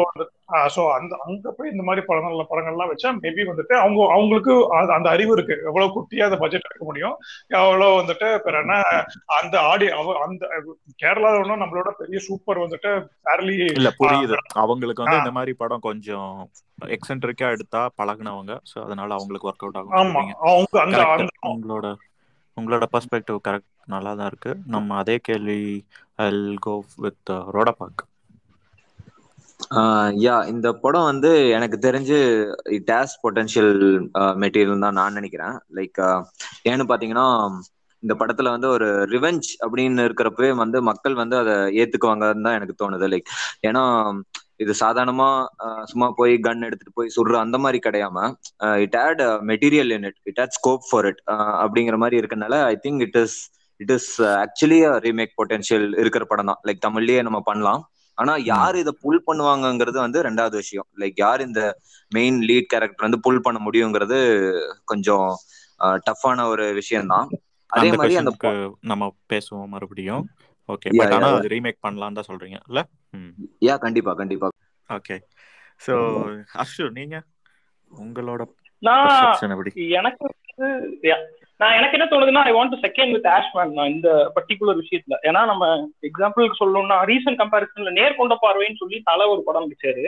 சோ 0.76 0.82
அந்த 0.96 1.14
அங்க 1.26 1.52
போய் 1.58 1.72
இந்த 1.72 1.84
மாதிரி 1.88 2.02
படங்கள் 2.08 2.50
படங்கள்லாம் 2.52 2.90
வச்சா 2.92 3.10
மேபி 3.24 3.44
வந்துட்டு 3.50 3.74
அவங்க 3.82 4.00
அவங்களுக்கு 4.16 4.54
அந்த 4.96 5.08
அறிவு 5.16 5.32
இருக்கு. 5.36 5.56
எவ்வளவு 5.70 5.94
குட்டியா 5.96 6.28
அந்த 6.28 6.38
பட்ஜெட் 6.42 6.66
எடுக்க 6.68 6.86
முடியும்? 6.90 7.16
எவ்வளவு 7.58 7.98
வந்துட்டு 8.00 8.28
என்ன 8.62 8.78
அந்த 9.38 9.56
ஆடி 9.72 9.88
அந்த 10.26 10.44
கேரளால 11.04 11.42
ஒன்றும் 11.42 11.62
நம்மளோட 11.64 11.92
பெரிய 12.00 12.20
சூப்பர் 12.28 12.64
வந்துட்டு 12.64 12.92
ஃபேர்லி 13.24 13.58
இல்ல 13.78 13.92
புரியுது. 14.00 14.38
அவங்களுக்கு 14.64 15.06
வந்து 15.06 15.22
இந்த 15.22 15.34
மாதிரி 15.38 15.54
படம் 15.62 15.86
கொஞ்சம் 15.90 16.34
எக்ஸென்ட்ரிக்கா 16.98 17.50
எடுத்தா 17.58 17.84
பழகினவங்க. 18.02 18.56
சோ 18.72 18.80
அதனால 18.88 19.10
அவங்களுக்கு 19.20 19.50
ஒர்க் 19.52 19.66
அவுட் 19.68 19.80
ஆகும் 19.82 19.98
ஆமா. 20.02 20.24
அவங்க 20.48 20.82
அந்த 20.86 21.30
உங்களோட 21.54 21.86
உங்களோட 22.58 22.86
பர்ஸ்பெக்டிவ் 22.94 23.38
கரெக்ட் 23.46 23.66
நல்லா 23.94 24.12
தான் 24.16 24.30
இருக்கு. 24.32 24.52
நம்ம 24.74 24.98
அதே 25.02 25.16
கேள்வி 25.28 25.60
ஐ 26.20 26.30
கோ 26.62 26.74
வித் 27.04 27.24
ரோடபாக் 27.56 28.04
யா 30.20 30.36
இந்த 30.52 30.68
படம் 30.84 31.08
வந்து 31.10 31.30
எனக்கு 31.56 31.78
தெரிஞ்சு 31.86 32.18
இட் 32.78 32.92
ஹேஸ் 32.94 33.14
பொட்டன்ஷியல் 33.24 33.72
மெட்டீரியல் 34.44 34.86
தான் 34.86 34.98
நான் 35.00 35.18
நினைக்கிறேன். 35.20 35.56
லைக் 35.78 36.00
ஏன்னு 36.72 36.90
பாத்தீங்கன்னா 36.92 37.28
இந்த 38.04 38.14
படத்துல 38.22 38.52
வந்து 38.56 38.68
ஒரு 38.76 38.88
ரிவெஞ்ச் 39.14 39.50
அப்படின்னு 39.64 40.06
இருக்கிறப்பவே 40.08 40.52
வந்து 40.62 40.78
மக்கள் 40.90 41.16
வந்து 41.22 41.36
அதை 41.42 41.54
ஏத்துக்குவாங்கன்னு 41.82 42.46
தான் 42.48 42.58
எனக்கு 42.60 42.76
தோணுது. 42.78 43.08
லைக் 43.14 43.30
ஏன்னா 43.64 43.84
இது 44.64 44.74
சாதாரணமா 44.84 45.30
சும்மா 45.92 46.08
போய் 46.20 46.34
கன் 46.48 46.68
எடுத்துட்டு 46.68 46.98
போய் 47.00 47.14
சுடுற 47.16 47.38
அந்த 47.46 47.58
மாதிரி 47.64 47.80
கிடையாம 47.88 48.26
it 48.86 48.98
had 49.06 49.22
material 49.52 49.94
in 49.98 50.08
it 50.10 50.20
it 50.32 50.42
had 50.44 50.56
scope 50.60 50.86
for 50.90 51.08
it 51.12 51.22
அப்படிங்கிற 51.64 51.98
மாதிரி 52.04 52.20
இருக்கனால 52.22 52.60
I 52.74 52.76
think 52.86 53.04
it 53.08 53.20
is 53.24 53.38
it 53.80 53.94
is 53.98 54.12
actually 54.44 54.80
remake 55.08 55.34
potential 55.40 55.88
இருக்கிற 56.02 56.24
படம் 56.32 56.50
தான். 56.52 56.62
லைக் 56.68 56.86
தமிழ்லயே 56.88 57.22
நம்ம 57.28 57.42
பண்ணலாம். 57.50 57.82
ஆனா 58.18 58.34
யார் 58.54 58.76
இதை 58.82 58.92
புல் 59.04 59.26
பண்ணுவாங்கங்கிறது 59.28 59.98
வந்து 60.06 60.20
ரெண்டாவது 60.28 60.56
விஷயம். 60.62 60.88
லைக் 61.02 61.18
யார் 61.24 61.42
இந்த 61.48 61.62
மெயின் 62.12 62.38
லீட் 62.50 62.72
கேரக்டர் 62.74 63.08
வந்து 63.08 63.24
புல் 63.26 63.46
பண்ண 63.46 63.60
முடியுங்கிறது 63.68 64.20
கொஞ்சம் 64.92 65.28
டஃப்பான 66.08 66.46
ஒரு 66.54 66.66
விஷயம் 66.80 67.12
தான். 67.14 67.28
அதே 67.70 67.90
மாதிரி 68.00 68.18
அந்த 68.22 68.34
நம்ம 68.92 69.04
பேசுவோம் 69.34 69.72
மறுபடியும். 69.76 70.24
ஓகே 70.70 70.90
பட் 71.00 71.14
ஆனா 71.16 71.30
அது 71.38 71.54
ரீமேக் 71.54 71.84
பண்ணலாம் 71.86 72.18
தான் 72.18 72.30
சொல்றீங்க 72.30 72.58
இல்ல? 72.70 72.82
யா 73.68 73.76
கண்டிப்பா 73.86 74.12
கண்டிப்பா. 74.22 74.48
ஓகே 74.90 75.16
ஸோ 75.82 75.94
அர்ஷு 76.62 76.86
நீங்க? 77.00 77.18
உங்களோட 77.94 78.42
நான் 78.84 79.10
எனக்கு 80.00 80.24
வந்து 80.30 80.68
yeah. 81.10 81.20
நான் 81.60 81.76
எனக்கு 81.78 81.96
என்ன 81.98 82.06
தோணுதுன்னா 82.12 82.42
I 82.50 82.52
want 82.56 82.76
second 82.86 83.14
with 83.16 83.28
Ashman 83.36 83.74
நான் 83.78 83.92
இந்த 83.96 84.10
பர்டிகுலர் 84.36 84.80
விஷயத்துல. 84.82 85.16
ஏன்னா 85.28 85.42
நம்ம 85.46 85.66
எக்ஸாம்பிளுக்கு 86.10 86.60
சொல்லணும்னா 86.62 86.98
ரீசன்ட் 87.12 87.40
கம்பேரிசன்ல 87.42 87.94
நேர்கொண்ட 88.00 88.36
பார்வைன்னு 88.44 88.82
சொல்லி 88.82 88.98
தலை 89.10 89.26
ஒரு 89.34 89.42
படம் 89.48 89.66
நடிச்சாரு 89.66 90.06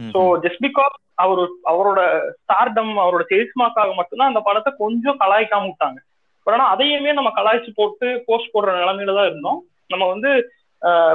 ஸோ 0.00 0.20
ஜஸ்ட் 0.44 0.62
பிகாஸ் 0.66 0.94
அவர் 1.24 1.40
அவரோட 1.72 2.00
ஸ்டார்டம் 2.38 2.94
அவரோட 3.04 3.24
சேல்ஸ்மாக்காக 3.32 3.92
மட்டும்தான் 3.94 4.30
அந்த 4.32 4.42
படத்தை 4.48 4.72
கொஞ்சம் 4.82 5.20
கலாய்க்காம 5.22 5.68
விட்டாங்க. 5.68 5.98
பட் 6.46 6.54
ஆனா 6.56 6.66
அதையுமே 6.74 7.12
நம்ம 7.12 7.30
கலாய்ச்சி 7.38 7.70
போட்டு 7.74 8.08
போஸ்ட் 8.26 8.52
போடுற 8.54 8.74
நிலைமையில 8.82 9.16
தான் 9.18 9.28
இருந்தோம். 9.30 9.60
நம்ம 9.92 10.04
வந்து 10.12 10.30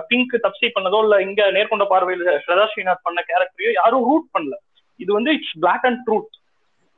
பிங்க் 0.10 0.36
தப்சி 0.46 0.68
பண்ணதோ 0.76 1.00
இல்ல 1.06 1.16
இங்க 1.28 1.42
நேர்கொண்ட 1.58 1.86
பார்வையில் 1.94 2.24
ஸ்ரதா 2.44 2.66
ஸ்ரீநாத் 2.72 3.08
பண்ண 3.08 3.20
கேரக்டரையோ 3.30 3.74
யாரும் 3.80 4.06
ரூட் 4.10 4.28
பண்ணல. 4.36 4.56
இது 5.00 5.12
வந்து 5.18 5.34
இட்ஸ் 5.38 5.58
பிளாக் 5.64 5.86
அண்ட் 5.90 6.02
ட்ரூத் 6.08 6.38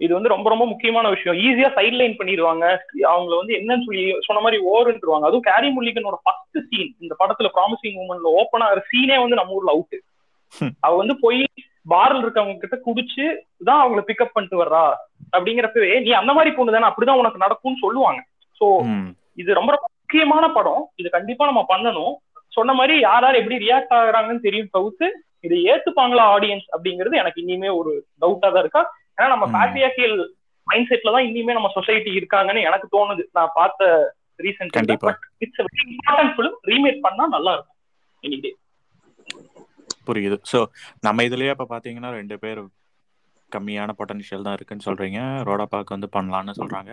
இது 0.01 0.11
வந்து 0.15 0.31
ரொம்ப 0.33 0.47
ரொம்ப 0.51 0.65
முக்கியமான 0.71 1.09
விஷயம். 1.15 1.35
ஈஸியா 1.47 1.67
சைட் 1.75 1.97
லைன் 1.99 2.15
பண்ணிடுவாங்க. 2.19 2.65
அவங்கள 3.11 3.33
வந்து 3.41 3.53
என்னன்னு 3.59 3.85
சொல்லி 3.87 4.05
சொன்ன 4.27 4.41
மாதிரி 4.45 4.57
ஓவர்ன்றுவாங்க 4.71 5.27
அதுவும் 5.29 5.47
கேரி 5.49 5.69
முல்லிகனோட 5.75 6.17
ஃபர்ஸ்ட் 6.23 6.59
சீன் 6.69 6.91
இந்த 7.03 7.13
படத்துல 7.21 7.51
ப்ராமிசிங் 7.57 7.99
மூமெண்ட்ல 7.99 8.33
ஓப்பன் 8.39 8.65
சீனே 8.89 9.19
வந்து 9.23 9.39
நம்ம 9.39 9.57
ஊர்ல 9.59 9.75
அவுட் 9.75 9.99
அவ 10.85 10.91
வந்து 11.01 11.15
போய் 11.23 11.41
பார்ல 11.91 12.19
இருக்கவங்க 12.23 12.59
கிட்ட 12.63 12.75
குடிச்சு 12.87 13.23
தான் 13.67 13.81
அவங்கள 13.83 14.01
பிக்கப் 14.09 14.35
பண்ணிட்டு 14.35 14.59
வர்றா. 14.63 14.83
அப்படிங்கிறப்பவே 15.35 15.93
நீ 16.03 16.11
அந்த 16.19 16.31
மாதிரி 16.37 16.51
பொண்ணு 16.57 16.75
தானே? 16.75 16.89
அப்படிதான் 16.89 17.21
உனக்கு 17.21 17.43
நடக்கும்னு 17.45 17.83
சொல்லுவாங்க. 17.85 18.21
சோ 18.61 18.65
இது 19.41 19.59
ரொம்ப 19.59 19.71
முக்கியமான 19.85 20.45
படம். 20.57 20.83
இது 21.01 21.07
கண்டிப்பா 21.15 21.43
நம்ம 21.49 21.61
பண்ணணும். 21.71 22.13
சொன்ன 22.53 22.73
மாதிரி 22.79 22.95
யார் 23.07 23.25
யார் 23.25 23.39
எப்படி 23.41 23.57
ரியாக்ட் 23.65 23.93
ஆகுறாங்கன்னு 23.99 24.45
தெரியும் 24.47 24.73
தவிர்த்து 24.75 25.07
இதை 25.45 25.57
ஏத்துப்பாங்களா 25.71 26.25
ஆடியன்ஸ் 26.35 26.67
அப்படிங்கிறது 26.75 27.15
எனக்கு 27.21 27.39
இனிமே 27.43 27.69
ஒரு 27.79 27.91
டவுட்டா 28.21 28.49
தான் 28.51 28.63
இருக்கா? 28.63 28.83
ஏன்னா 29.17 29.27
நம்ம 29.33 29.45
பேட்ரியாக்கியல் 29.55 30.17
மைண்ட் 30.67 30.89
செட்ல 30.91 31.13
தான் 31.15 31.27
இனிமே 31.29 31.55
நம்ம 31.57 31.71
சொசைட்டி 31.77 32.11
இருக்காங்கன்னு 32.19 32.67
எனக்கு 32.69 32.87
தோணுது. 32.95 33.23
நான் 33.37 33.55
பார்த்த 33.59 33.89
recent 34.45 34.77
it's 35.43 35.59
important 35.85 36.33
film 36.37 36.57
remake 36.71 37.03
பண்ணா 37.07 37.25
நல்லா 37.35 37.53
இருக்கும் 37.55 37.79
இன்னைக்கு 38.23 38.51
புரியுது. 40.07 40.37
ஸோ 40.51 40.59
நம்ம 41.07 41.23
இதுலயே 41.27 41.53
இப்ப 41.55 41.67
பாத்தீங்கன்னா 41.73 42.11
ரெண்டு 42.19 42.37
பேர் 42.43 42.61
கம்மியான 43.55 43.93
பொட்டன்ஷியல் 43.99 44.45
தான் 44.47 44.55
இருக்குன்னு 44.57 44.85
சொல்றீங்க. 44.87 45.19
ரோடா 45.47 45.65
பார்க்க 45.73 45.95
வந்து 45.95 46.09
பண்ணலான்னு 46.15 46.53
சொல்றாங்க. 46.59 46.91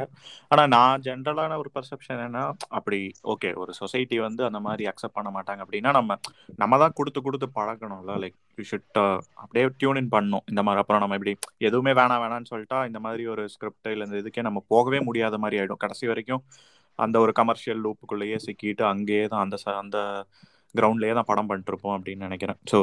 ஆனா 0.53 0.63
நான் 0.75 1.03
ஜென்ரலான 1.07 1.59
ஒரு 1.63 1.71
பர்செப்ஷன் 1.77 2.23
என்ன 2.27 2.43
அப்படி 2.79 3.01
ஓகே 3.35 3.51
ஒரு 3.63 3.75
சொசைட்டி 3.81 4.19
வந்து 4.27 4.45
அந்த 4.49 4.61
மாதிரி 4.67 4.87
அக்செப்ட் 4.93 5.17
பண்ண 5.19 5.33
மாட்டாங்க 5.37 5.65
அப்படின்னா 5.67 5.93
நம்ம 5.99 6.19
நம்ம 6.63 6.79
தான் 6.85 6.97
கொடுத்து 7.01 7.23
கொடுத்து 7.27 7.49
பழகணும்ல. 7.59 8.15
லைக் 8.25 8.39
யூ 8.61 8.67
ஷுட் 8.73 9.01
அப்படியே 9.43 9.65
டியூன் 9.83 10.01
இன் 10.03 10.13
பண்ணணும். 10.17 10.45
இந்த 10.53 10.65
மாதிரி 10.69 10.83
அப்புறம் 10.85 11.03
நம்ம 11.05 11.19
இப்படி 11.21 11.35
எதுவுமே 11.69 11.95
வேணாம் 12.01 12.23
வேணாம்னு 12.25 12.53
சொல்லிட்டா 12.53 12.81
இந்த 12.91 13.01
மாதிரி 13.07 13.25
ஒரு 13.35 13.45
ஸ்கிரிப்ட் 13.55 13.93
இல்லை 13.95 14.07
இந்த 14.09 14.19
இதுக்கே 14.23 14.45
நம்ம 14.49 14.63
போகவே 14.75 15.01
முடியாத 15.09 15.39
மாதிரி 15.45 15.59
ஆயிடும். 15.63 15.83
கடைசி 15.87 16.07
வரைக்கும் 16.13 16.45
அந்த 16.99 17.17
ஒரு 17.25 17.33
கமர்ஷியல் 17.39 17.83
லூப்புக்குள்ளேயே 17.85 18.39
சிக்கிட்டு 18.47 18.83
அங்கேயே 18.93 19.27
தான் 19.33 19.45
அந்த 19.45 19.57
அந்த 19.83 19.99
கிரவுண்ட்லேயே 20.75 21.15
தான் 21.19 21.29
படம் 21.31 21.49
பண்ணிருப்போம் 21.51 21.95
அப்படின்னு 21.97 22.27
நினைக்கிறேன். 22.29 22.59
ஸோ 22.73 22.79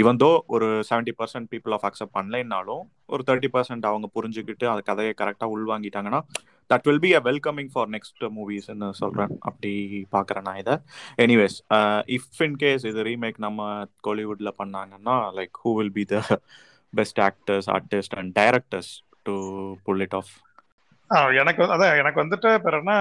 ஈவன் 0.00 0.20
தோ 0.22 0.30
ஒரு 0.54 0.68
seventy 0.90 1.12
percent 1.20 1.50
people 1.52 1.74
of 1.76 1.86
accept 1.88 2.16
பண்ணலைன்னாலும் 2.18 2.82
ஒரு 3.14 3.22
தேர்ட்டி 3.28 3.50
பர்சன்ட் 3.56 3.88
அவங்க 3.90 4.08
புரிஞ்சுக்கிட்டு 4.16 4.66
அந்த 4.72 4.82
கதையை 4.90 5.14
கரெக்டாக 5.20 5.54
உள்வாங்கிட்டாங்கன்னா 5.56 6.20
that 6.70 6.86
will 6.88 7.02
be 7.04 7.10
a 7.18 7.20
welcoming 7.28 7.70
for 7.72 7.88
next 7.94 8.24
மூவிஸ்ன்னு 8.36 8.90
சொல்கிறேன் 9.00 9.32
அப்படி 9.40 9.72
பார்க்குறேன் 10.16 10.46
நான் 10.48 10.60
இதை. 10.62 10.74
எனிவேஸ் 11.24 11.56
இஃப் 12.16 12.42
இன் 12.46 12.56
கேஸ் 12.56 12.84
இது 12.90 13.02
ரீமேக் 13.10 13.38
நம்ம 13.46 13.70
கோலிவுட்டில் 14.08 14.52
பண்ணாங்கன்னா 14.60 15.16
like 15.38 15.62
who 15.64 15.72
will 15.78 15.94
be 15.98 16.04
the 16.12 16.18
best 16.92 17.20
actors 17.20 17.70
artist 17.76 18.14
and 18.20 18.32
directors 18.38 18.92
to 19.22 19.34
pull 19.86 20.04
it 20.06 20.16
off 20.20 20.30
எனக்கு 21.40 21.62
அதான் 21.66 21.96
எனக்கு 22.00 22.20
வந்துட்டு 22.20 22.50
பிறனா 22.64 22.96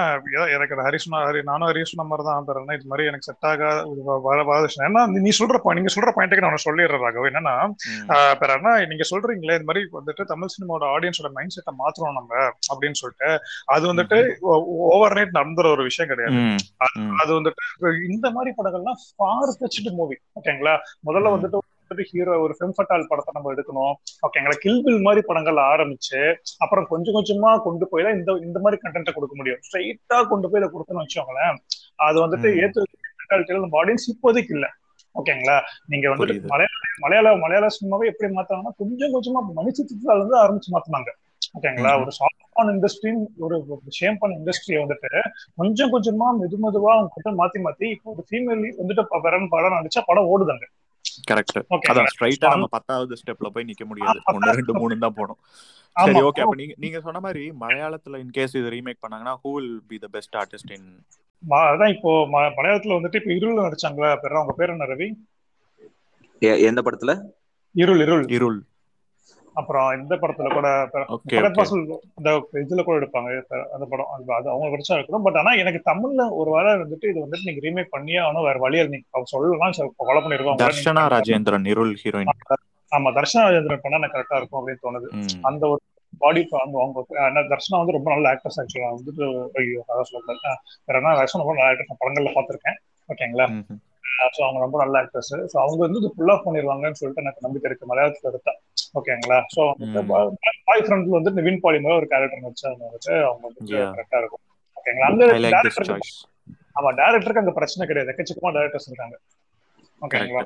எனக்கு 0.55 0.75
ஹரி 0.79 0.99
சொன்ன 1.03 1.19
ஹரி 1.25 1.41
நானும் 1.43 1.67
ஹரி 1.69 1.81
சொன்ன 1.83 2.05
மாதிரி 2.07 2.23
தான் 2.27 2.47
பிறனா 2.47 2.75
இது 2.77 2.89
மாதிரி 2.89 3.03
எனக்கு 3.09 3.27
செட் 3.27 3.47
ஆகாத 3.49 3.83
ஏன்னா 4.87 5.01
நீ 5.17 5.31
சொல்ற 5.39 5.57
நீங்க 5.77 5.91
சொல்ற 5.95 6.11
பாயிண்ட்டுக்கு 6.15 6.45
நான் 6.45 6.65
சொல்லிடுறேன் 6.65 7.03
ராகவ். 7.05 7.27
என்னன்னா 7.31 7.53
பிறனா 8.41 8.71
நீங்க 8.91 9.05
சொல்றீங்களே 9.11 9.57
இது 9.59 9.67
மாதிரி 9.69 9.83
வந்துட்டு 9.91 10.25
தமிழ் 10.25 10.53
சினிமாவோட 10.55 10.87
ஆடியன்ஸோட 10.95 11.31
மைண்ட் 11.31 11.55
செட்டை 11.57 11.73
மாத்துறோம் 11.81 12.17
நம்ம 12.19 12.33
அப்படின்னு 12.71 12.99
சொல்லிட்டு 13.01 13.29
அது 13.75 13.85
வந்துட்டு 13.91 14.19
ஓவர் 14.89 15.17
நைட் 15.17 15.37
நடந்துற 15.39 15.67
ஒரு 15.75 15.83
விஷயம் 15.83 16.11
கிடையாது. 16.11 16.39
அது 17.21 17.31
வந்துட்டு 17.39 17.63
இந்த 18.09 18.27
மாதிரி 18.31 18.53
படங்கள்லாம் 18.59 19.01
ஃபார் 19.09 19.51
மூவி 19.99 20.17
ஓகேங்களா 20.39 20.75
முதல்ல 21.09 21.35
வந்துட்டு 21.35 21.59
ஹீரோ 22.09 22.33
ஒரு 22.45 22.53
ஃபிலிம் 22.57 22.73
ஃபட்டால் 22.77 23.07
படத்தை 23.11 23.31
நம்ம 23.37 23.51
எடுக்கணும். 23.55 23.93
ஓகேங்களா 24.27 24.55
கில்பில் 24.63 24.99
மாதிரி 25.07 25.21
படங்கள் 25.29 25.59
ஆரம்பிச்சு 25.71 26.19
அப்புறம் 26.65 26.87
கொஞ்சம் 26.91 27.15
கொஞ்சமா 27.17 27.51
கொண்டு 27.67 27.87
போய் 27.91 28.05
தான் 28.07 28.17
இந்த 28.19 28.31
இந்த 28.47 28.59
மாதிரி 28.65 28.79
கண்டென்ட்டை 28.83 29.13
கொடுக்க 29.17 29.35
முடியும். 29.39 29.61
ஸ்ட்ரைட்டா 29.67 30.19
கொண்டு 30.31 30.49
போய் 30.51 30.61
இதை 30.61 30.69
கொடுக்கணும்னு 30.75 31.05
வச்சோங்களேன் 31.05 31.55
அது 32.07 32.17
வந்துட்டு 32.25 32.51
ஏற்று 32.63 33.61
நம்ம 33.65 33.79
ஆடியன்ஸ் 33.81 34.09
இப்போதைக்கு 34.13 34.53
இல்ல. 34.57 34.67
ஓகேங்களா 35.15 35.55
நீங்க 35.91 36.05
வந்துட்டு 36.11 36.51
மலையாள 36.53 36.83
மலையாள 37.03 37.29
மலையாள 37.43 37.69
சினிமாவை 37.77 38.05
எப்படி 38.11 38.27
மாத்தாங்கன்னா 38.37 38.73
கொஞ்சம் 38.81 39.13
கொஞ்சமா 39.15 39.41
மணிச்சித்திரத்தால 39.59 40.21
இருந்து 40.21 40.37
ஆரம்பிச்சு 40.43 40.75
மாத்தினாங்க. 40.75 41.11
ஓகேங்களா 41.57 41.91
ஒரு 42.01 42.11
சாஃப்ட் 42.17 42.71
இண்டஸ்ட்ரி 42.73 43.11
ஒரு 43.45 43.55
ஷேம் 43.97 44.17
பண்ண 44.21 44.37
இண்டஸ்ட்ரியை 44.39 44.79
வந்துட்டு 44.83 45.11
கொஞ்சம் 45.59 45.91
கொஞ்சமா 45.93 46.27
மெது 46.39 46.57
மெதுவா 46.63 46.91
அவங்க 46.95 47.11
கிட்ட 47.15 47.31
மாத்தி 47.39 47.59
மாத்தி 47.65 47.85
இப்போ 47.95 48.07
ஒரு 48.13 48.23
ஃபீமேல் 48.29 48.63
வந்துட்டு 48.79 49.03
படம் 49.25 49.49
படம் 49.53 49.75
நடிச்சா 49.77 50.01
படம் 50.09 50.29
ஓடுதாங்க 50.33 50.65
கரெக்ட் 51.27 51.57
அதான் 51.89 52.09
ஸ்ட்ரைட்டா 52.11 52.49
நம்ம 52.53 52.69
பத்தாவது 52.75 53.19
ஸ்டெப்ல 53.19 53.49
போய் 53.49 53.67
நிக்க 53.67 53.83
முடியாது. 53.85 54.19
ஒன்னு 54.33 54.57
ரெண்டு 54.59 54.73
மூணு 54.75 54.99
தான் 54.99 55.17
போணும் 55.17 55.39
சரி 55.95 56.21
ஓகே 56.21 56.41
அப்ப 56.43 56.55
நீங்க 56.55 56.73
நீங்க 56.77 56.99
சொன்ன 56.99 57.19
மாதிரி 57.19 57.43
மலையாளத்துல 57.61 58.19
இன் 58.19 58.35
கேஸ் 58.35 58.55
இது 58.55 58.69
ரீமேக் 58.69 59.03
பண்ணாங்கன்னா 59.03 59.35
who 59.41 59.51
will 59.55 59.73
be 59.89 59.97
the 59.97 60.09
best 60.11 60.35
artist 60.35 60.71
in 60.75 60.87
அதான் 61.67 61.93
இப்போ 61.95 62.11
மலையாளத்துல 62.55 62.97
வந்துட்டு 62.97 63.19
இப்ப 63.21 63.33
இருள் 63.33 63.59
நடிச்சாங்களா 63.59 64.11
பேர் 64.21 64.39
அவங்க 64.39 64.55
பேர் 64.55 64.73
என்ன 64.73 64.87
ரவி? 64.87 65.09
எந்த 66.63 66.79
படத்துல? 66.81 67.13
இருள் 67.75 68.01
இருள். 68.01 68.25
இருள். 68.29 68.59
அப்புறம் 69.55 69.87
இந்த 69.97 70.13
படத்துல 70.21 70.49
கூட 70.53 70.67
இந்த 72.19 72.29
இதுல 72.63 72.83
கூட 72.83 72.95
எடுப்பாங்க. 72.99 73.29
அந்த 73.75 73.85
படம் 73.91 74.09
அது 74.37 74.49
அவங்க 74.53 74.69
படிச்சா 74.73 74.97
இருக்கணும் 74.97 75.25
பட் 75.25 75.39
ஆனா 75.41 75.51
எனக்கு 75.61 75.81
தமிழ்ல 75.89 76.25
ஒரு 76.39 76.49
வேலை 76.55 76.71
வந்துட்டு 76.83 77.09
இது 77.11 77.23
வந்துட்டு 77.25 77.47
நீங்க 77.49 77.63
ரீமேக் 77.65 77.93
பண்ணியே 77.95 78.19
ஆகணும். 78.23 78.47
வேற 78.47 78.57
வழியில் 78.65 78.91
நீங்க 78.93 79.23
சொல்லலாம். 79.33 79.75
கொலை 80.01 80.19
பண்ணிருக்கோம் 80.21 80.61
தர்ஷனா 80.63 81.05
ராஜேந்திரன் 81.15 81.69
இருள் 81.73 81.93
ஹீரோயின் 82.01 82.33
ஆமா 82.91 83.09
தர்ஷனா 83.17 83.43
ராஜேந்திரன் 83.47 83.83
பண்ணா 83.83 83.99
எனக்கு 83.99 84.15
கரெக்டா 84.15 84.39
இருக்கும் 84.39 84.59
அப்படின்னு 84.59 84.83
தோணுது. 84.85 85.07
அந்த 85.49 85.63
ஒரு 85.71 85.81
பாடி 86.21 86.41
அவங்க 86.59 86.77
அவங்க 86.83 86.99
தர்ஷனா 87.51 87.79
வந்து 87.81 87.95
ரொம்ப 87.97 88.09
நல்ல 88.13 88.29
ஆக்டர்ஸ் 88.33 88.59
ஆக்சுவலா 88.61 88.89
வந்துட்டு 88.93 89.25
ஐயோ 89.59 89.81
அதான் 89.89 90.09
சொல்ல 90.09 90.37
வேற 90.87 90.97
என்ன 91.01 91.15
தர்ஷனா 91.19 91.43
ரொம்ப 91.43 91.55
நல்ல 91.57 91.69
ஆக்டர்ஸ் 91.73 92.01
படங்கள்ல 92.01 92.31
பாத்திருக்கேன் 92.37 92.79
ஓகேங்களா? 93.09 93.47
ஸோ 94.35 94.41
அவங்க 94.45 94.59
ரொம்ப 94.65 94.77
நல்ல 94.81 94.95
ஆக்டர்ஸ் 95.01 95.31
ஸோ 95.51 95.57
அவங்க 95.63 95.79
வந்து 95.85 95.99
இது 96.01 96.11
ஃபுல் 96.15 96.31
ஆஃப் 96.33 96.45
பண்ணிடுவாங்கன்னு 96.45 96.99
சொல்லிட்டு 96.99 97.23
எனக்கு 97.23 97.45
நம்பிக்கை 97.45 97.67
இருக்கு. 97.69 97.89
மலையாளத்துல 97.91 98.31
எடுத்தா 98.31 98.53
ஓகேங்களா 98.99 99.39
ஸோ 99.55 99.61
பாய் 100.67 100.83
ஃப்ரெண்ட்ல 100.85 101.17
வந்து 101.19 101.35
நிவின் 101.37 101.61
பாலி 101.65 101.79
மாதிரி 101.83 101.99
ஒரு 102.01 102.09
கேரக்டர் 102.13 102.37
அவங்க 102.37 102.49
வந்துட்டு 102.49 103.13
அவங்க 103.29 103.43
வந்து 103.49 103.61
கரெக்டா 103.95 104.19
இருக்கும். 104.21 104.43
ஓகேங்களா 104.77 105.09
அந்த 105.11 105.25
டேரக்டர் 105.47 105.93
ஆமா 106.79 106.89
டேரக்டருக்கு 106.99 107.43
அங்க 107.43 107.53
பிரச்சனை 107.57 107.85
கிடையாது. 107.87 108.11
எக்கச்சக்கமா 108.11 108.51
டேரக்டர்ஸ் 108.57 108.89
இருக்காங்க. 108.89 109.15
ஓகேங்களா 110.01 110.41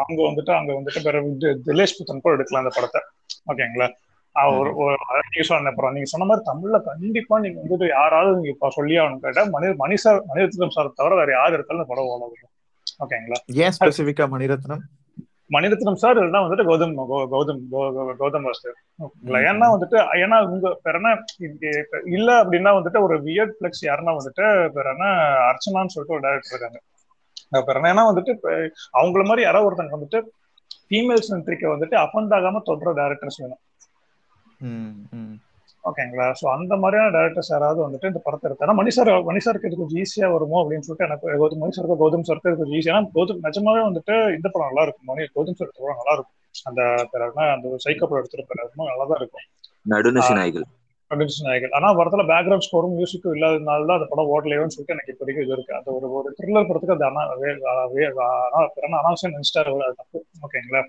அங்க 0.00 0.20
வந்துட்டு 0.28 0.52
அங்க 0.58 0.70
வந்துட்டு 0.78 1.04
வேற 1.06 1.20
திலேஷ் 1.68 1.98
புத்தன் 1.98 2.24
கூட 2.24 2.32
எடுக்கலாம் 2.38 2.64
அந்த 2.64 2.72
படத்தை. 2.76 3.00
ஓகேங்களா 3.52 3.88
ஒரு 4.58 4.70
நீங்க 5.26 5.44
சொன்ன 5.48 5.70
அப்புறம் 5.72 5.92
நீங்க 5.96 6.08
சொன்ன 6.12 6.26
மாதிரி 6.28 6.42
தமிழ்ல 6.48 6.78
கண்டிப்பா 6.88 7.34
நீங்க 7.44 7.58
வந்துட்டு 7.60 7.86
யாராவது 7.90 8.36
நீங்க 8.38 8.50
இப்ப 8.54 8.70
சொல்லி 8.78 8.94
ஆகணும் 9.02 9.22
கேட்டா 9.24 9.44
மணி 9.54 9.68
மணிசார் 9.82 10.18
மணிரத்னம் 10.30 10.74
சார் 10.76 10.96
தவிர 11.00 11.14
வேற 11.20 11.32
யார் 11.34 11.56
எடுத்தாலும் 11.56 11.90
படம் 11.92 12.10
ஓடும் 12.14 12.52
ஓகேங்களா? 13.04 13.38
ஏன் 13.64 13.74
ஸ்பெசிபிக்கா 13.76 14.24
மணிரத்னம்? 14.34 14.84
மணிரத்னம் 15.54 15.98
சார் 16.02 16.18
இல்லைன்னா 16.18 16.40
வந்துட்டு 16.44 16.66
கௌதம் 16.68 16.94
கௌதம் 17.32 17.60
கௌதம் 18.20 18.46
சார் 18.60 18.78
ஏன்னா 19.50 19.66
வந்துட்டு 19.74 19.96
ஏன்னா 20.24 20.36
உங்க 20.46 20.70
பேர் 20.84 20.98
என்ன 21.00 21.10
இல்ல 22.16 22.30
அப்படின்னா 22.42 22.70
வந்துட்டு 22.78 23.00
ஒரு 23.06 23.16
வியர்ட் 23.26 23.54
பிளெக்ஸ் 23.58 23.84
யாருன்னா 23.88 24.14
வந்துட்டு 24.18 24.44
பேர் 24.76 24.90
என்ன 24.94 25.06
அர்ச்சனான்னு 25.50 25.94
சொல்லிட்டு 25.94 26.16
ஒரு 26.16 26.24
டேரக்டர் 26.26 26.54
இருக்காங்க. 26.54 26.80
பேர் 27.68 27.82
ஏன்னா 27.92 28.04
வந்துட்டு 28.10 28.32
அவங்கள 29.00 29.24
மாதிரி 29.30 29.44
யாராவது 29.46 29.68
ஒருத்தங்க 29.68 29.96
வந்துட்டு 29.98 30.20
ஃபீமேல் 30.88 31.26
சென்ட்ரிக்க 31.28 31.66
வந்துட்டு 31.74 31.96
அஃபண்ட் 32.04 32.34
ஆகாம 32.38 32.62
தொடர 32.70 32.94
டேரக்டர்ஸ் 33.00 33.40
வேணும். 33.42 33.62
ஓகேங்களா? 35.84 36.26
ஸோ 36.40 36.44
அந்த 36.56 36.74
மாதிரியான 36.82 37.10
டேரக்டர்ஸ் 37.16 37.50
யாராவது 37.54 37.80
வந்துட்டு 37.84 38.10
இந்த 38.10 38.20
படத்தை 38.26 38.46
எடுத்தா 38.48 38.74
மணிசார் 38.80 39.10
மணிசாருக்கு 39.30 39.68
இது 39.70 39.78
கொஞ்சம் 39.80 40.00
ஈஸியா 40.04 40.28
வருமோ 40.34 40.56
அப்படின்னு 40.62 40.86
சொல்லிட்டு 40.86 41.06
எனக்கு 41.08 41.26
கௌதம் 41.42 41.62
மணிசாருக்கு 41.64 41.98
கௌதம் 42.02 42.24
சாருக்கு 42.28 42.50
இது 42.52 42.60
கொஞ்சம் 42.60 42.78
ஈஸியா 42.80 43.00
கௌதம் 43.16 43.42
நிஜமாவே 43.46 43.82
வந்துட்டு 43.88 44.14
இந்த 44.36 44.46
படம் 44.54 44.68
நல்லா 44.70 44.84
இருக்கும். 44.86 45.08
மணி 45.10 45.26
கௌதம் 45.36 45.58
சார் 45.58 45.74
படம் 45.80 46.00
நல்லா 46.00 46.14
இருக்கும். 46.16 46.36
அந்த 46.70 46.80
அந்த 47.56 47.82
சைக்கோ 47.86 48.06
படம் 48.08 48.22
எடுத்துட்டு 48.22 48.62
ரொம்ப 48.62 48.88
நல்லா 48.92 49.06
தான் 49.12 49.20
இருக்கும். 49.22 49.44
நடுநிசி 49.92 50.32
நாய்கள் 50.40 50.66
ப்ரொடியூசர் 51.10 51.46
நாயகன் 51.48 51.74
ஆனா 51.78 51.88
படத்துல 51.98 52.22
பேக்ரவுண்ட் 52.30 52.66
ஸ்கோரும் 52.66 52.94
மியூசிக்கும் 52.98 53.34
இல்லாததுனால 53.36 53.86
தான் 53.88 53.98
அந்த 53.98 54.06
படம் 54.12 54.30
ஓடலையோன்னு 54.34 54.74
சொல்லிட்டு 54.74 54.94
எனக்கு 54.96 55.12
இப்போதைக்கு 55.14 55.42
இது 55.44 55.52
இருக்கு. 55.56 55.72
அந்த 55.78 55.88
ஒரு 55.96 56.06
ஒரு 56.18 56.28
த்ரில்லர் 56.38 56.68
படத்துக்கு 56.68 56.96
அது 56.96 57.06
அனா 57.10 57.22
அனாவசியம் 59.00 59.34
நினைச்சிட்டாரு 59.36 59.74
அது 59.88 59.98
தப்பு. 60.00 60.18
ஓகேங்களா? 60.46 60.82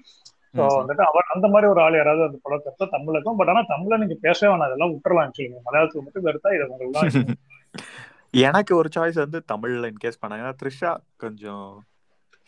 ஸோ 0.56 0.66
வந்துட்டு 0.80 1.04
அவர் 1.06 1.32
அந்த 1.34 1.48
மாதிரி 1.48 1.68
ஒரு 1.72 1.82
ஆள் 1.82 1.98
யாராவது 1.98 2.28
அந்த 2.28 2.38
படத்தை 2.44 2.68
எடுத்தா 2.70 2.88
தமிழுக்கும் 2.94 3.38
பட் 3.40 3.52
ஆனா 3.54 3.64
தமிழ்ல 3.72 4.00
நீங்க 4.02 4.18
பேசவே 4.26 4.50
வேணாம் 4.52 4.68
அதெல்லாம் 4.68 4.94
விட்டுறலாம் 4.94 5.36
சொல்லுங்க 5.38 5.62
மலையாளத்துக்கு 5.68 6.06
மட்டும் 6.06 6.32
எடுத்தா 6.32 6.56
இதை 6.56 6.68
உங்களுக்கு 6.70 7.34
எனக்கு 8.44 8.74
ஒரு 8.76 8.90
சாய்ஸ் 8.94 9.18
வந்து 9.22 9.40
தமிழ்ல 9.52 9.90
இன்கேஸ் 9.92 10.22
பண்ணாங்க 10.22 10.48
த்ரிஷா 10.60 10.92
கொஞ்சம் 11.18 11.68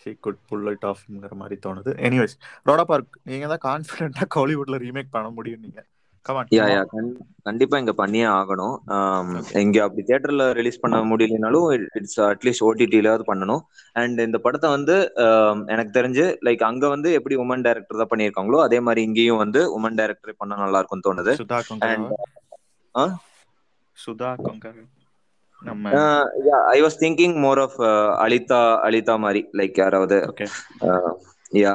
ஷீ 0.02 0.12
குட் 0.24 0.42
புல் 0.50 0.68
இட் 0.72 0.86
ஆஃப்ங்கிற 0.86 1.36
மாதிரி 1.36 1.56
தோணுது. 1.64 1.92
எனிவேஸ் 2.08 2.36
ரோடா 2.66 2.84
பார்க் 2.84 3.18
நீங்க 3.24 3.48
தான் 3.48 3.64
கான்ஃபிடென்ட்டா 3.66 4.26
காலிவுட்ல 4.36 4.78
ரீமேக் 4.84 5.14
பண்ண 5.16 5.30
முடியும் 5.38 5.64
நீங்க 5.66 5.80
யா 6.55 6.65
யா 6.74 6.81
கண்டிப்பா 7.48 7.75
இங்க 7.81 7.93
பண்ணியே 8.00 8.25
ஆகணும். 8.38 8.75
இங்க 9.63 9.77
அப்படி 9.86 10.01
தியேட்டர்ல 10.07 10.46
ரிலீஸ் 10.60 10.81
பண்ண 10.84 10.98
முடியலனாலும் 11.12 11.65
இட்ஸ் 12.00 12.19
அட்லீஸ்ட் 12.29 12.65
ஓடிடிலாவது 12.67 13.24
பண்ணணும். 13.29 13.62
அண்ட் 14.01 14.19
இந்த 14.27 14.39
படத்தை 14.46 14.69
வந்து 14.75 14.96
எனக்கு 15.74 15.91
தெரிஞ்சு 16.00 16.25
லைக் 16.48 16.63
அங்க 16.69 16.86
வந்து 16.96 17.12
எப்படி 17.19 17.38
உமன் 17.43 17.65
டைரக்டர் 17.67 18.01
தான் 18.01 18.12
பண்ணியிருக்காங்களோ 18.13 18.60
அதே 18.67 18.79
மாதிரி 18.88 19.03
இங்கேயும் 19.10 19.41
வந்து 19.43 19.63
உமன் 19.77 20.00
டைரக்டர் 20.01 20.39
பண்ணா 20.41 20.57
நல்லா 20.63 20.81
இருக்கும் 20.81 21.05
தோணுது. 21.07 21.36
Sudha 24.05 24.31
Kongara? 24.46 24.81
I 26.74 26.79
was 26.84 27.00
thinking 27.03 27.36
more 27.46 27.62
of 27.65 27.77
அலிதா 28.25 28.60
அலிதா 28.88 29.15
மாதிரி 29.25 29.41
லைக் 29.60 29.79
யாராவது. 29.84 30.19
யா 31.63 31.74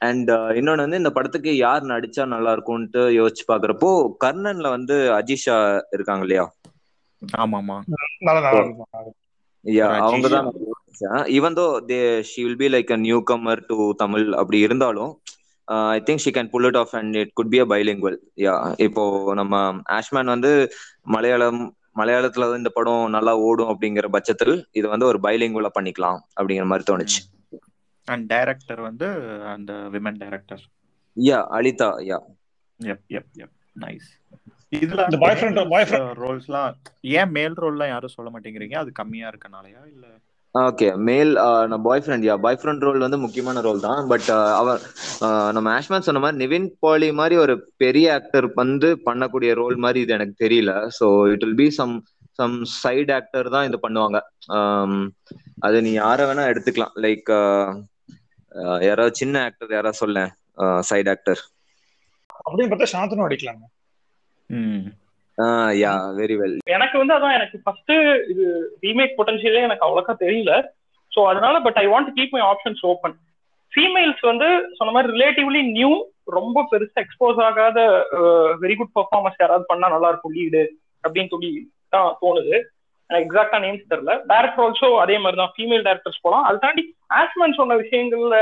அண்ட் 0.00 0.30
இன்னொன்னு 0.58 0.84
வந்து 0.84 1.00
இந்த 1.00 1.12
படத்துக்கு 1.16 1.52
யார் 1.58 1.84
நடிச்சா 1.90 2.24
நல்லா 2.32 2.50
இருக்கும்ட்டு 2.56 3.02
யோசிச்சு 3.16 3.44
பாக்குறப்போ 3.46 3.90
கர்ணன்ல 4.24 4.70
வந்து 4.76 4.96
அஜிஷா 5.18 5.56
இருக்காங்க 5.96 6.24
இல்லையா? 6.26 6.44
ஆமா 7.22 7.58
ஆமா 7.62 7.78
யா 9.64 9.86
அவங்க 10.04 10.26
தான் 10.28 10.48
even 11.36 11.56
though 11.56 11.62
they 11.88 11.98
she 12.28 12.40
will 12.44 12.60
be 12.60 12.68
like 12.74 12.90
a 12.90 12.98
newcomer 13.30 13.62
to 13.68 13.76
Tamil 14.02 14.26
அப்படி 14.40 14.58
இருந்தாலும் 14.66 15.12
I 15.90 15.98
think 16.06 16.22
she 16.24 16.30
can 16.30 16.50
pull 16.52 16.68
it 16.68 16.78
off 16.82 16.94
and 16.98 17.16
it 17.22 17.32
could 17.34 17.50
be 17.50 17.58
a 17.60 17.66
bilingual 17.72 18.18
yeah 18.42 18.54
இப்போ 18.86 19.02
நம்ம 19.40 19.54
ஆஷ்மேன் 19.96 20.32
வந்து 20.34 20.52
மலையாளம் 21.14 21.60
மலையாளத்துல 21.96 22.46
இந்த 22.58 22.70
படம் 22.72 23.04
நல்லா 23.16 23.32
ஓடும் 23.46 23.70
அப்படிங்கிற 23.72 24.06
பட்சத்தில் 24.14 24.54
இது 24.78 24.86
வந்து 24.88 25.06
ஒரு 25.06 25.18
பைலிங்குவலா 25.24 25.70
பண்ணிக்கலாம் 25.76 26.20
அப்படிங்கிற 26.36 26.66
மாதிரி 26.66 26.86
தோணுச்சு. 26.86 27.20
அண்ட் 28.12 28.26
டைரக்டர் 28.34 28.82
வந்து 28.88 29.08
அந்த 29.54 29.72
விமன் 29.94 30.20
டைரக்டர் 30.22 30.62
யா 31.16 31.40
அலிதா 31.58 31.90
யா 32.10 32.20
எப் 32.80 33.04
எப் 33.18 33.30
எப் 33.44 33.54
நைஸ் 33.84 34.08
இதுல 34.82 35.02
இந்த 35.08 35.18
பாய் 35.24 35.36
ஃப்ரெண்ட் 35.38 35.60
பாய் 35.72 35.84
ஃப்ரெண்ட் 35.88 36.22
ரோல்ஸ்லாம் 36.22 36.72
ஏன் 37.18 37.32
மேல் 37.36 37.60
ரோல்லாம் 37.64 37.92
யாரும் 37.92 38.14
சொல்ல 38.14 38.30
மாட்டேங்கிறீங்க? 38.32 38.76
அது 38.82 38.90
கம்மியா 39.00 39.26
இருக்கனாலயா 39.32 39.82
இல்ல? 39.92 40.06
ஓகே 40.54 40.88
மேல் 41.08 41.30
நான் 41.70 41.84
பாய் 41.86 42.02
ஃப்ரெண்ட் 42.04 42.26
யா 42.28 42.34
பாய் 42.44 42.58
ஃப்ரெண்ட் 42.60 42.84
ரோல் 42.86 43.04
வந்து 43.04 43.18
முக்கியமான 43.24 43.62
ரோல் 43.66 43.80
தான். 43.86 44.00
பட் 44.12 44.28
அவர் 44.60 44.80
நம்ம 45.56 45.68
ஆஷ்மேன் 45.78 46.06
சொன்ன 46.06 46.22
மாதிரி 46.24 46.40
நிவின் 46.42 46.68
பாலி 46.84 47.08
மாதிரி 47.20 47.36
ஒரு 47.44 47.54
பெரிய 47.82 48.06
ஆக்டர் 48.18 48.46
வந்து 48.62 48.90
பண்ணக்கூடிய 49.08 49.52
ரோல் 49.60 49.76
மாதிரி 49.84 50.00
இது 50.04 50.16
எனக்கு 50.18 50.36
தெரியல. 50.44 50.72
So 50.98 51.08
it 51.32 51.44
will 51.46 51.60
be 51.62 51.68
some 51.80 51.94
some 52.38 52.56
side 52.82 53.12
actor 53.18 53.54
தான் 53.56 53.66
இது 53.68 53.78
பண்ணுவாங்க. 53.84 54.18
அது 55.66 55.76
நீ 55.86 55.92
யார 56.02 56.18
வேணா 56.30 56.46
எடுத்துக்கலாம். 56.52 56.96
லைக் 57.06 57.30
யாராவது 58.86 59.14
சின்ன 59.14 59.42
ஆக்டர் 59.44 59.74
யாராவது 59.74 60.02
சொல்ல 60.02 60.18
சைடு 60.82 61.10
ஆக்டர் 61.10 61.40
அப்படின்னு 62.40 62.70
பார்த்தா 62.72 62.92
சாந்தனும் 62.94 63.26
அடிக்கலாங்க 63.26 63.64
யா 65.78 65.92
வெரி 66.18 66.36
வெல் 66.40 66.56
எனக்கு 66.74 66.96
வந்து 66.98 67.14
அதான் 67.16 67.36
எனக்கு 67.36 67.56
ஃபர்ஸ்ட் 67.64 67.92
இது 68.32 68.44
ரீமேக் 68.84 69.16
பொட்டன்ஷியலே 69.18 69.64
எனக்கு 69.66 69.86
அவ்வளோக்கா 69.86 70.14
தெரியல. 70.22 70.52
ஸோ 71.12 71.20
அதனால 71.30 71.56
but 71.60 71.78
I 71.78 71.86
want 71.86 72.10
keep 72.16 72.34
my 72.36 72.42
options 72.42 72.82
open 72.84 73.16
females 73.72 74.22
வந்து 74.22 74.48
சொன்ன 74.78 74.92
மாதிரி 74.92 75.12
ரிலேட்டிவ்லி 75.12 75.62
நியூ 75.70 75.90
ரொம்ப 76.28 76.62
பெருசா 76.70 77.00
எக்ஸ்போஸ் 77.02 77.40
ஆகாத 77.48 77.78
வெரி 78.62 78.74
குட் 78.76 78.94
பர்ஃபார்மன்ஸ் 78.96 79.40
யாராவது 79.40 79.64
பண்ணா 79.66 79.88
நல்லா 79.88 80.10
இருக்கும் 80.12 80.36
லீடு 80.36 80.62
அப்படின்னு 81.04 81.32
சொல்லி 81.34 81.50
தான் 81.88 82.16
தோணுது. 82.22 82.54
எக்ஸாக்டா 83.10 83.58
நேம்ஸ் 83.64 83.90
தெரியல. 83.92 84.12
டேரக்டர் 84.30 84.62
ஆல்சோ 84.64 84.88
அதே 85.02 85.16
மாதிரி 85.22 85.38
தான். 85.40 85.52
ஃபீமேல் 85.56 85.84
டேரக்டர்ஸ் 85.86 86.22
போலாம். 86.24 86.44
அது 86.48 86.56
தாண்டி 86.64 86.82
ஆஸ்மன் 87.18 87.56
சொன்ன 87.58 87.76
விஷயங்கள்ல 87.82 88.36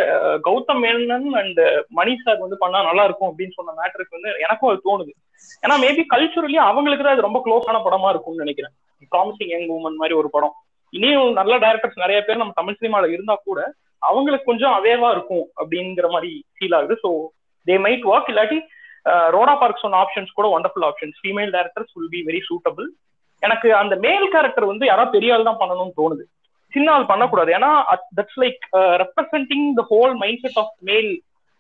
கௌதம் 0.46 0.83
மேனன் 0.85 1.37
அண்ட் 1.42 1.61
மணி 1.98 2.12
சார் 2.24 2.42
வந்து 2.44 2.57
பண்ணா 2.62 2.81
நல்லா 2.88 3.05
இருக்கும் 3.09 3.31
அப்படின்னு 3.31 3.57
சொன்ன 3.59 3.74
மேட்டருக்கு 3.81 4.16
வந்து 4.18 4.33
எனக்கும் 4.46 4.70
அது 4.72 4.81
தோணுது. 4.88 5.12
ஏன்னா 5.64 5.77
மேபி 5.85 6.03
கல்ச்சுரலி 6.14 6.59
அவங்களுக்கு 6.70 7.05
தான் 7.07 7.16
அது 7.16 7.29
ரொம்ப 7.29 7.40
க்ளோஸான 7.46 7.81
படமா 7.87 8.11
இருக்கும்னு 8.12 8.44
நினைக்கிறேன். 8.44 8.74
ப்ராமிசிங் 9.14 9.53
யங் 9.55 9.70
உமன் 9.79 10.00
மாதிரி 10.03 10.16
ஒரு 10.20 10.31
படம். 10.37 10.55
இனியும் 10.92 11.31
நல்ல 11.40 11.55
டேரக்டர்ஸ் 11.66 12.03
நிறைய 12.05 12.18
பேர் 12.27 12.42
நம்ம 12.42 12.57
தமிழ் 12.61 12.81
சினிமால 12.81 13.11
இருந்தா 13.14 13.35
கூட 13.48 13.61
அவங்களுக்கு 14.03 14.50
கொஞ்சம் 14.50 14.74
அவேவா 14.79 15.09
இருக்கும் 15.14 15.46
அப்படிங்கிற 15.61 16.09
மாதிரி 16.14 16.33
ஃபீல் 16.57 16.77
ஆகுது. 16.79 16.94
ஸோ 17.05 17.11
தே 17.66 17.77
மைட் 17.87 18.05
ஒர்க் 18.12 18.31
இல்லாட்டி 18.33 18.59
ரோடா 19.35 19.55
பார்க் 19.61 19.83
சொன்ன 19.85 19.98
ஆப்ஷன்ஸ் 20.03 20.37
கூட 20.37 20.46
wonderful 20.57 20.87
options 20.88 21.18
female 21.22 21.50
directors 21.57 21.92
will 21.96 22.12
be 22.14 22.20
very 22.29 22.40
suitable 22.50 22.87
எனக்கு 23.47 23.69
அந்த 23.83 23.95
மேல் 24.07 24.27
கேரக்டர் 24.35 24.71
வந்து 24.73 24.85
யாராவது 24.89 25.15
பெரிய 25.17 25.35
ஆள் 25.35 25.49
தான் 25.49 25.61
பண்ணணும்னு 25.61 25.99
தோணுது. 26.01 26.25
சின்ன 26.73 26.89
ஆள் 26.97 27.11
பண்ணக்கூடாது. 27.11 27.51
ஏன்னா 27.59 27.71
that's 28.19 28.41
like 28.43 28.63
representing 29.03 29.67
the 29.79 29.85
whole 29.93 30.15
mindset 30.45 30.61
of 30.63 30.75
male 30.89 31.11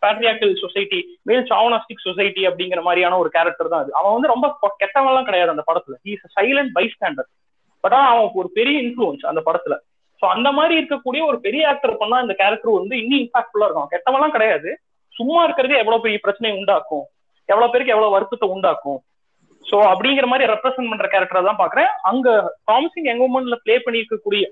patriarchal 0.02 0.54
society 0.62 1.00
male 1.28 1.44
chauvinistic 1.50 2.06
society 2.06 2.42
அப்படிங்கிற 2.48 2.80
மாதிரியான 2.86 3.18
ஒரு 3.22 3.30
கேரக்டர் 3.36 3.72
தான் 3.72 3.82
அது. 3.84 3.92
அவன் 3.98 4.14
வந்து 4.16 4.32
ரொம்ப 4.34 4.46
கெட்டவன்லாம் 4.82 5.28
கிடையாது 5.28 5.54
அந்த 5.54 5.64
படத்துல. 5.68 5.96
Is 6.12 6.26
silent 6.38 6.72
by 6.78 6.84
standard 6.94 7.30
but 7.84 7.94
ஆனா 7.98 8.08
அவன் 8.12 8.38
ஒரு 8.42 8.48
பெரிய 8.58 8.76
இன்ஃபுளுன்ஸ் 8.86 9.24
அந்த 9.30 9.40
படத்துல. 9.48 9.76
ஸோ 10.20 10.24
அந்த 10.34 10.48
மாதிரி 10.58 10.74
இருக்கக்கூடிய 10.80 11.22
ஒரு 11.30 11.38
பெரிய 11.46 11.62
ஆக்டர் 11.70 11.94
பண்ணா 12.02 12.18
இந்த 12.24 12.34
கேரக்டர் 12.42 12.78
வந்து 12.80 12.94
இன்னும் 13.02 13.22
இம்பாக்ட்ஃபுல்லா 13.24 13.66
இருக்கும். 13.68 13.90
கெட்டவெல்லாம் 13.94 14.34
கிடையாது. 14.36 14.70
சும்மா 15.14 15.40
இருக்கிறதே 15.46 15.80
எவ்வளவு 15.82 16.04
பெரிய 16.04 16.18
பிரச்சனையை 16.26 16.54
உண்டாக்கும். 16.60 17.04
எவ்வளவு 17.48 17.72
பேருக்கு 17.72 17.94
எவ்வளவு 17.94 18.14
வருத்தத்தை 18.14 18.46
உண்டாக்கும். 18.54 19.00
சோ 19.66 19.76
அப்படிங்கிற 19.90 20.26
மாதிரி 20.26 20.50
ரெப்ரசென்ட் 20.50 20.90
பண்ற 20.90 21.06
கேரக்டரா 21.08 21.42
தான் 21.46 21.60
பாக்குறேன் 21.60 21.90
அங்க 22.10 22.28
ப்ராமிசிங் 22.68 23.08
யங் 23.08 23.24
உமன்ல 23.26 23.56
பிளே 23.64 23.76
பண்ணிருக்கக்கூடிய 23.84 24.44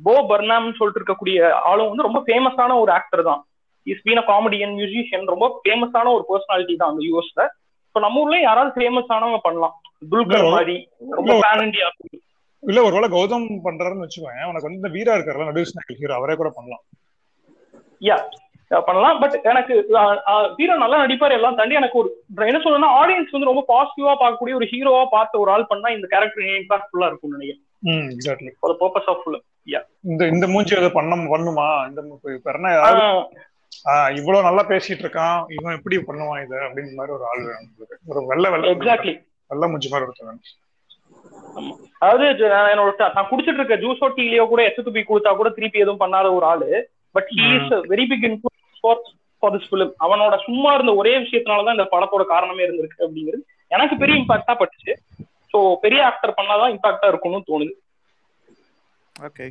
போ 0.00 0.14
பர்னாம்னு 0.28 0.76
சொல்லிட்டு 0.78 1.00
இருக்கக்கூடிய 1.00 1.38
ஆளும் 1.70 1.90
வந்து 1.90 2.06
ரொம்ப 2.06 2.20
ஃபேமஸான 2.26 2.76
ஒரு 2.82 2.90
ஆக்டர் 2.98 3.22
தான். 3.22 3.40
Is 3.86 4.02
been 4.04 4.20
a 4.22 4.26
comedian 4.30 4.72
musician 4.78 5.26
ரொம்ப 5.32 5.46
ஃபேமஸான 5.58 6.12
ஒரு 6.16 6.24
பர்சனாலிட்டி 6.30 6.74
தான் 6.80 6.92
அந்த 6.92 7.02
யூஎஸ்ல 7.08 7.42
ஸோ 7.94 8.00
நம்ம 8.04 8.22
ஊர்லயும் 8.22 8.46
யாராவது 8.46 8.72
ஃபேமஸ் 8.76 9.12
ஆனவங்க 9.14 9.40
பண்ணலாம். 9.46 9.74
துல்கர் 10.12 10.46
மாதிரி 10.54 10.76
ரொம்ப 11.18 11.32
பேன் 11.44 11.64
இண்டியா 11.66 11.88
இல்ல 12.62 12.78
ஒருவேளை 12.86 13.08
கௌதம் 13.12 13.46
பண்றாருன்னு 13.66 14.04
வச்சுக்கோங்க 14.04 14.48
உனக்கு 14.50 14.68
வந்து 14.68 14.94
வீரா 14.96 15.14
இருக்காருல்ல 15.16 15.48
நடுவில் 15.48 15.98
ஹீரோ 16.00 16.14
அவரே 16.18 16.34
கூட 16.40 16.50
பண்ணலாம். 16.56 16.82
யா 18.02 18.16
பண்ணலாம். 18.88 19.16
பட் 19.22 19.36
எனக்கு 19.50 19.74
ஹீரோ 20.58 20.74
நல்லா 20.82 21.00
நடிப்பார் 21.02 21.36
எல்லாம் 21.38 21.56
தாண்டி 21.58 21.78
எனக்கு 21.80 22.00
ஒரு 22.00 22.08
என்ன 22.50 22.60
சொல்லணும்னா 22.64 22.90
ஆடியன்ஸ் 23.00 23.34
வந்து 23.36 23.50
ரொம்ப 23.50 23.64
பாசிட்டிவா 23.72 24.14
பார்க்கக்கூடிய 24.22 24.58
ஒரு 24.58 24.68
ஹீரோவா 24.72 25.02
பார்த்த 25.16 25.42
ஒரு 25.42 25.52
ஆள் 25.54 25.70
பண்ணா 25.72 25.90
இந்த 25.96 26.08
கேரக்டர் 26.12 26.46
இம்பாக்ட்ஃபுல்லா 26.60 27.08
இருக்கும் 27.10 27.34
நினைக்கிறேன். 27.36 28.56
ஃபார் 28.62 28.76
பர்பஸ் 28.82 29.10
ஆஃப் 29.12 29.26
யா 29.74 29.80
இந்த 30.10 30.22
இந்த 30.34 30.46
மூஞ்சி 30.52 30.74
அதை 30.80 30.90
பண்ண 30.98 31.16
பண்ணுமா? 31.34 31.68
இந்த 31.88 32.00
பெருனா 32.46 32.70
இவ்வளவு 34.18 34.46
நல்லா 34.46 34.62
பேசிட்டு 34.70 35.04
இருக்கான். 35.04 35.36
இவன் 35.56 35.76
எப்படி 35.78 35.96
பண்ணுவான் 36.06 36.40
இதை 36.44 36.56
அப்படிங்கிற 36.66 36.96
மாதிரி 37.00 37.14
ஒரு 37.16 37.24
ஆள் 37.30 37.44
வேணும். 37.48 37.74
ஒரு 38.10 38.20
வெள்ள 38.30 38.46
வெள்ள 38.54 38.72
எக்ஸாக்ட்லி 38.76 39.14
வெள்ள 39.50 39.66
மூஞ்சி 39.72 39.90
மாதிரி 39.92 40.06
ஒருத்தர் 40.06 40.30
வேணும். 40.30 40.46
அதாவது 42.04 42.24
என்னோட 42.72 43.10
நான் 43.16 43.30
குடிச்சிட்டு 43.30 43.60
இருக்க 43.60 43.76
ஜூஸோ 43.84 44.08
டீலயோ 44.16 44.46
கூட 44.50 44.62
எச்சு 44.68 44.86
துப்பி 44.86 45.02
கொடுத்தா 45.04 45.30
கூட 45.40 45.50
திருப்பி 45.58 45.84
எதுவும் 45.84 46.02
பண்ணாத 46.02 46.26
ஒரு 46.38 46.46
ஆளு. 46.52 46.70
But 47.16 47.30
he 47.36 47.46
is 47.58 47.72
very 47.92 48.04
big 48.10 48.26
influence 48.30 48.59
for 48.80 49.00
for 49.42 49.52
this 49.54 49.68
film 49.70 49.92
அவனோட 50.04 50.34
சும்மா 50.46 50.70
இருந்த 50.76 50.92
ஒரே 51.00 51.12
விஷயத்தினாலதான் 51.24 51.76
இந்த 51.78 51.86
படத்தோட 51.92 52.24
காரணமே 52.34 52.64
இருந்திருக்கு 52.66 53.04
அப்படிங்கிறது 53.06 53.42
எனக்கு 53.70 53.94
பெரிய 54.02 54.14
இம்பாக்டா 54.22 54.54
பட்டுச்சு. 54.60 54.92
ஸோ 55.52 55.58
பெரிய 55.84 56.00
ஆக்டர் 56.10 56.36
பண்ணாதான் 56.38 56.72
இம்பாக்டா 56.74 57.08
இருக்கும்னு 57.12 57.48
தோணுது. 57.50 57.72
ஓகே 59.16 59.46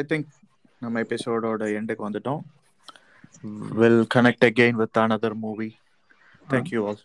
ஐ 0.00 0.02
திங்க் 0.10 0.28
நம்ம 0.82 1.02
எபிசோடோட 1.06 1.62
எண்டுக்கு 1.78 2.06
வந்துட்டோம். 2.06 2.42
Will 3.78 4.02
connect 4.14 4.46
again 4.48 4.80
with 4.82 5.00
another 5.04 5.36
movie 5.44 5.70
thank you 6.52 6.80
all 6.88 7.00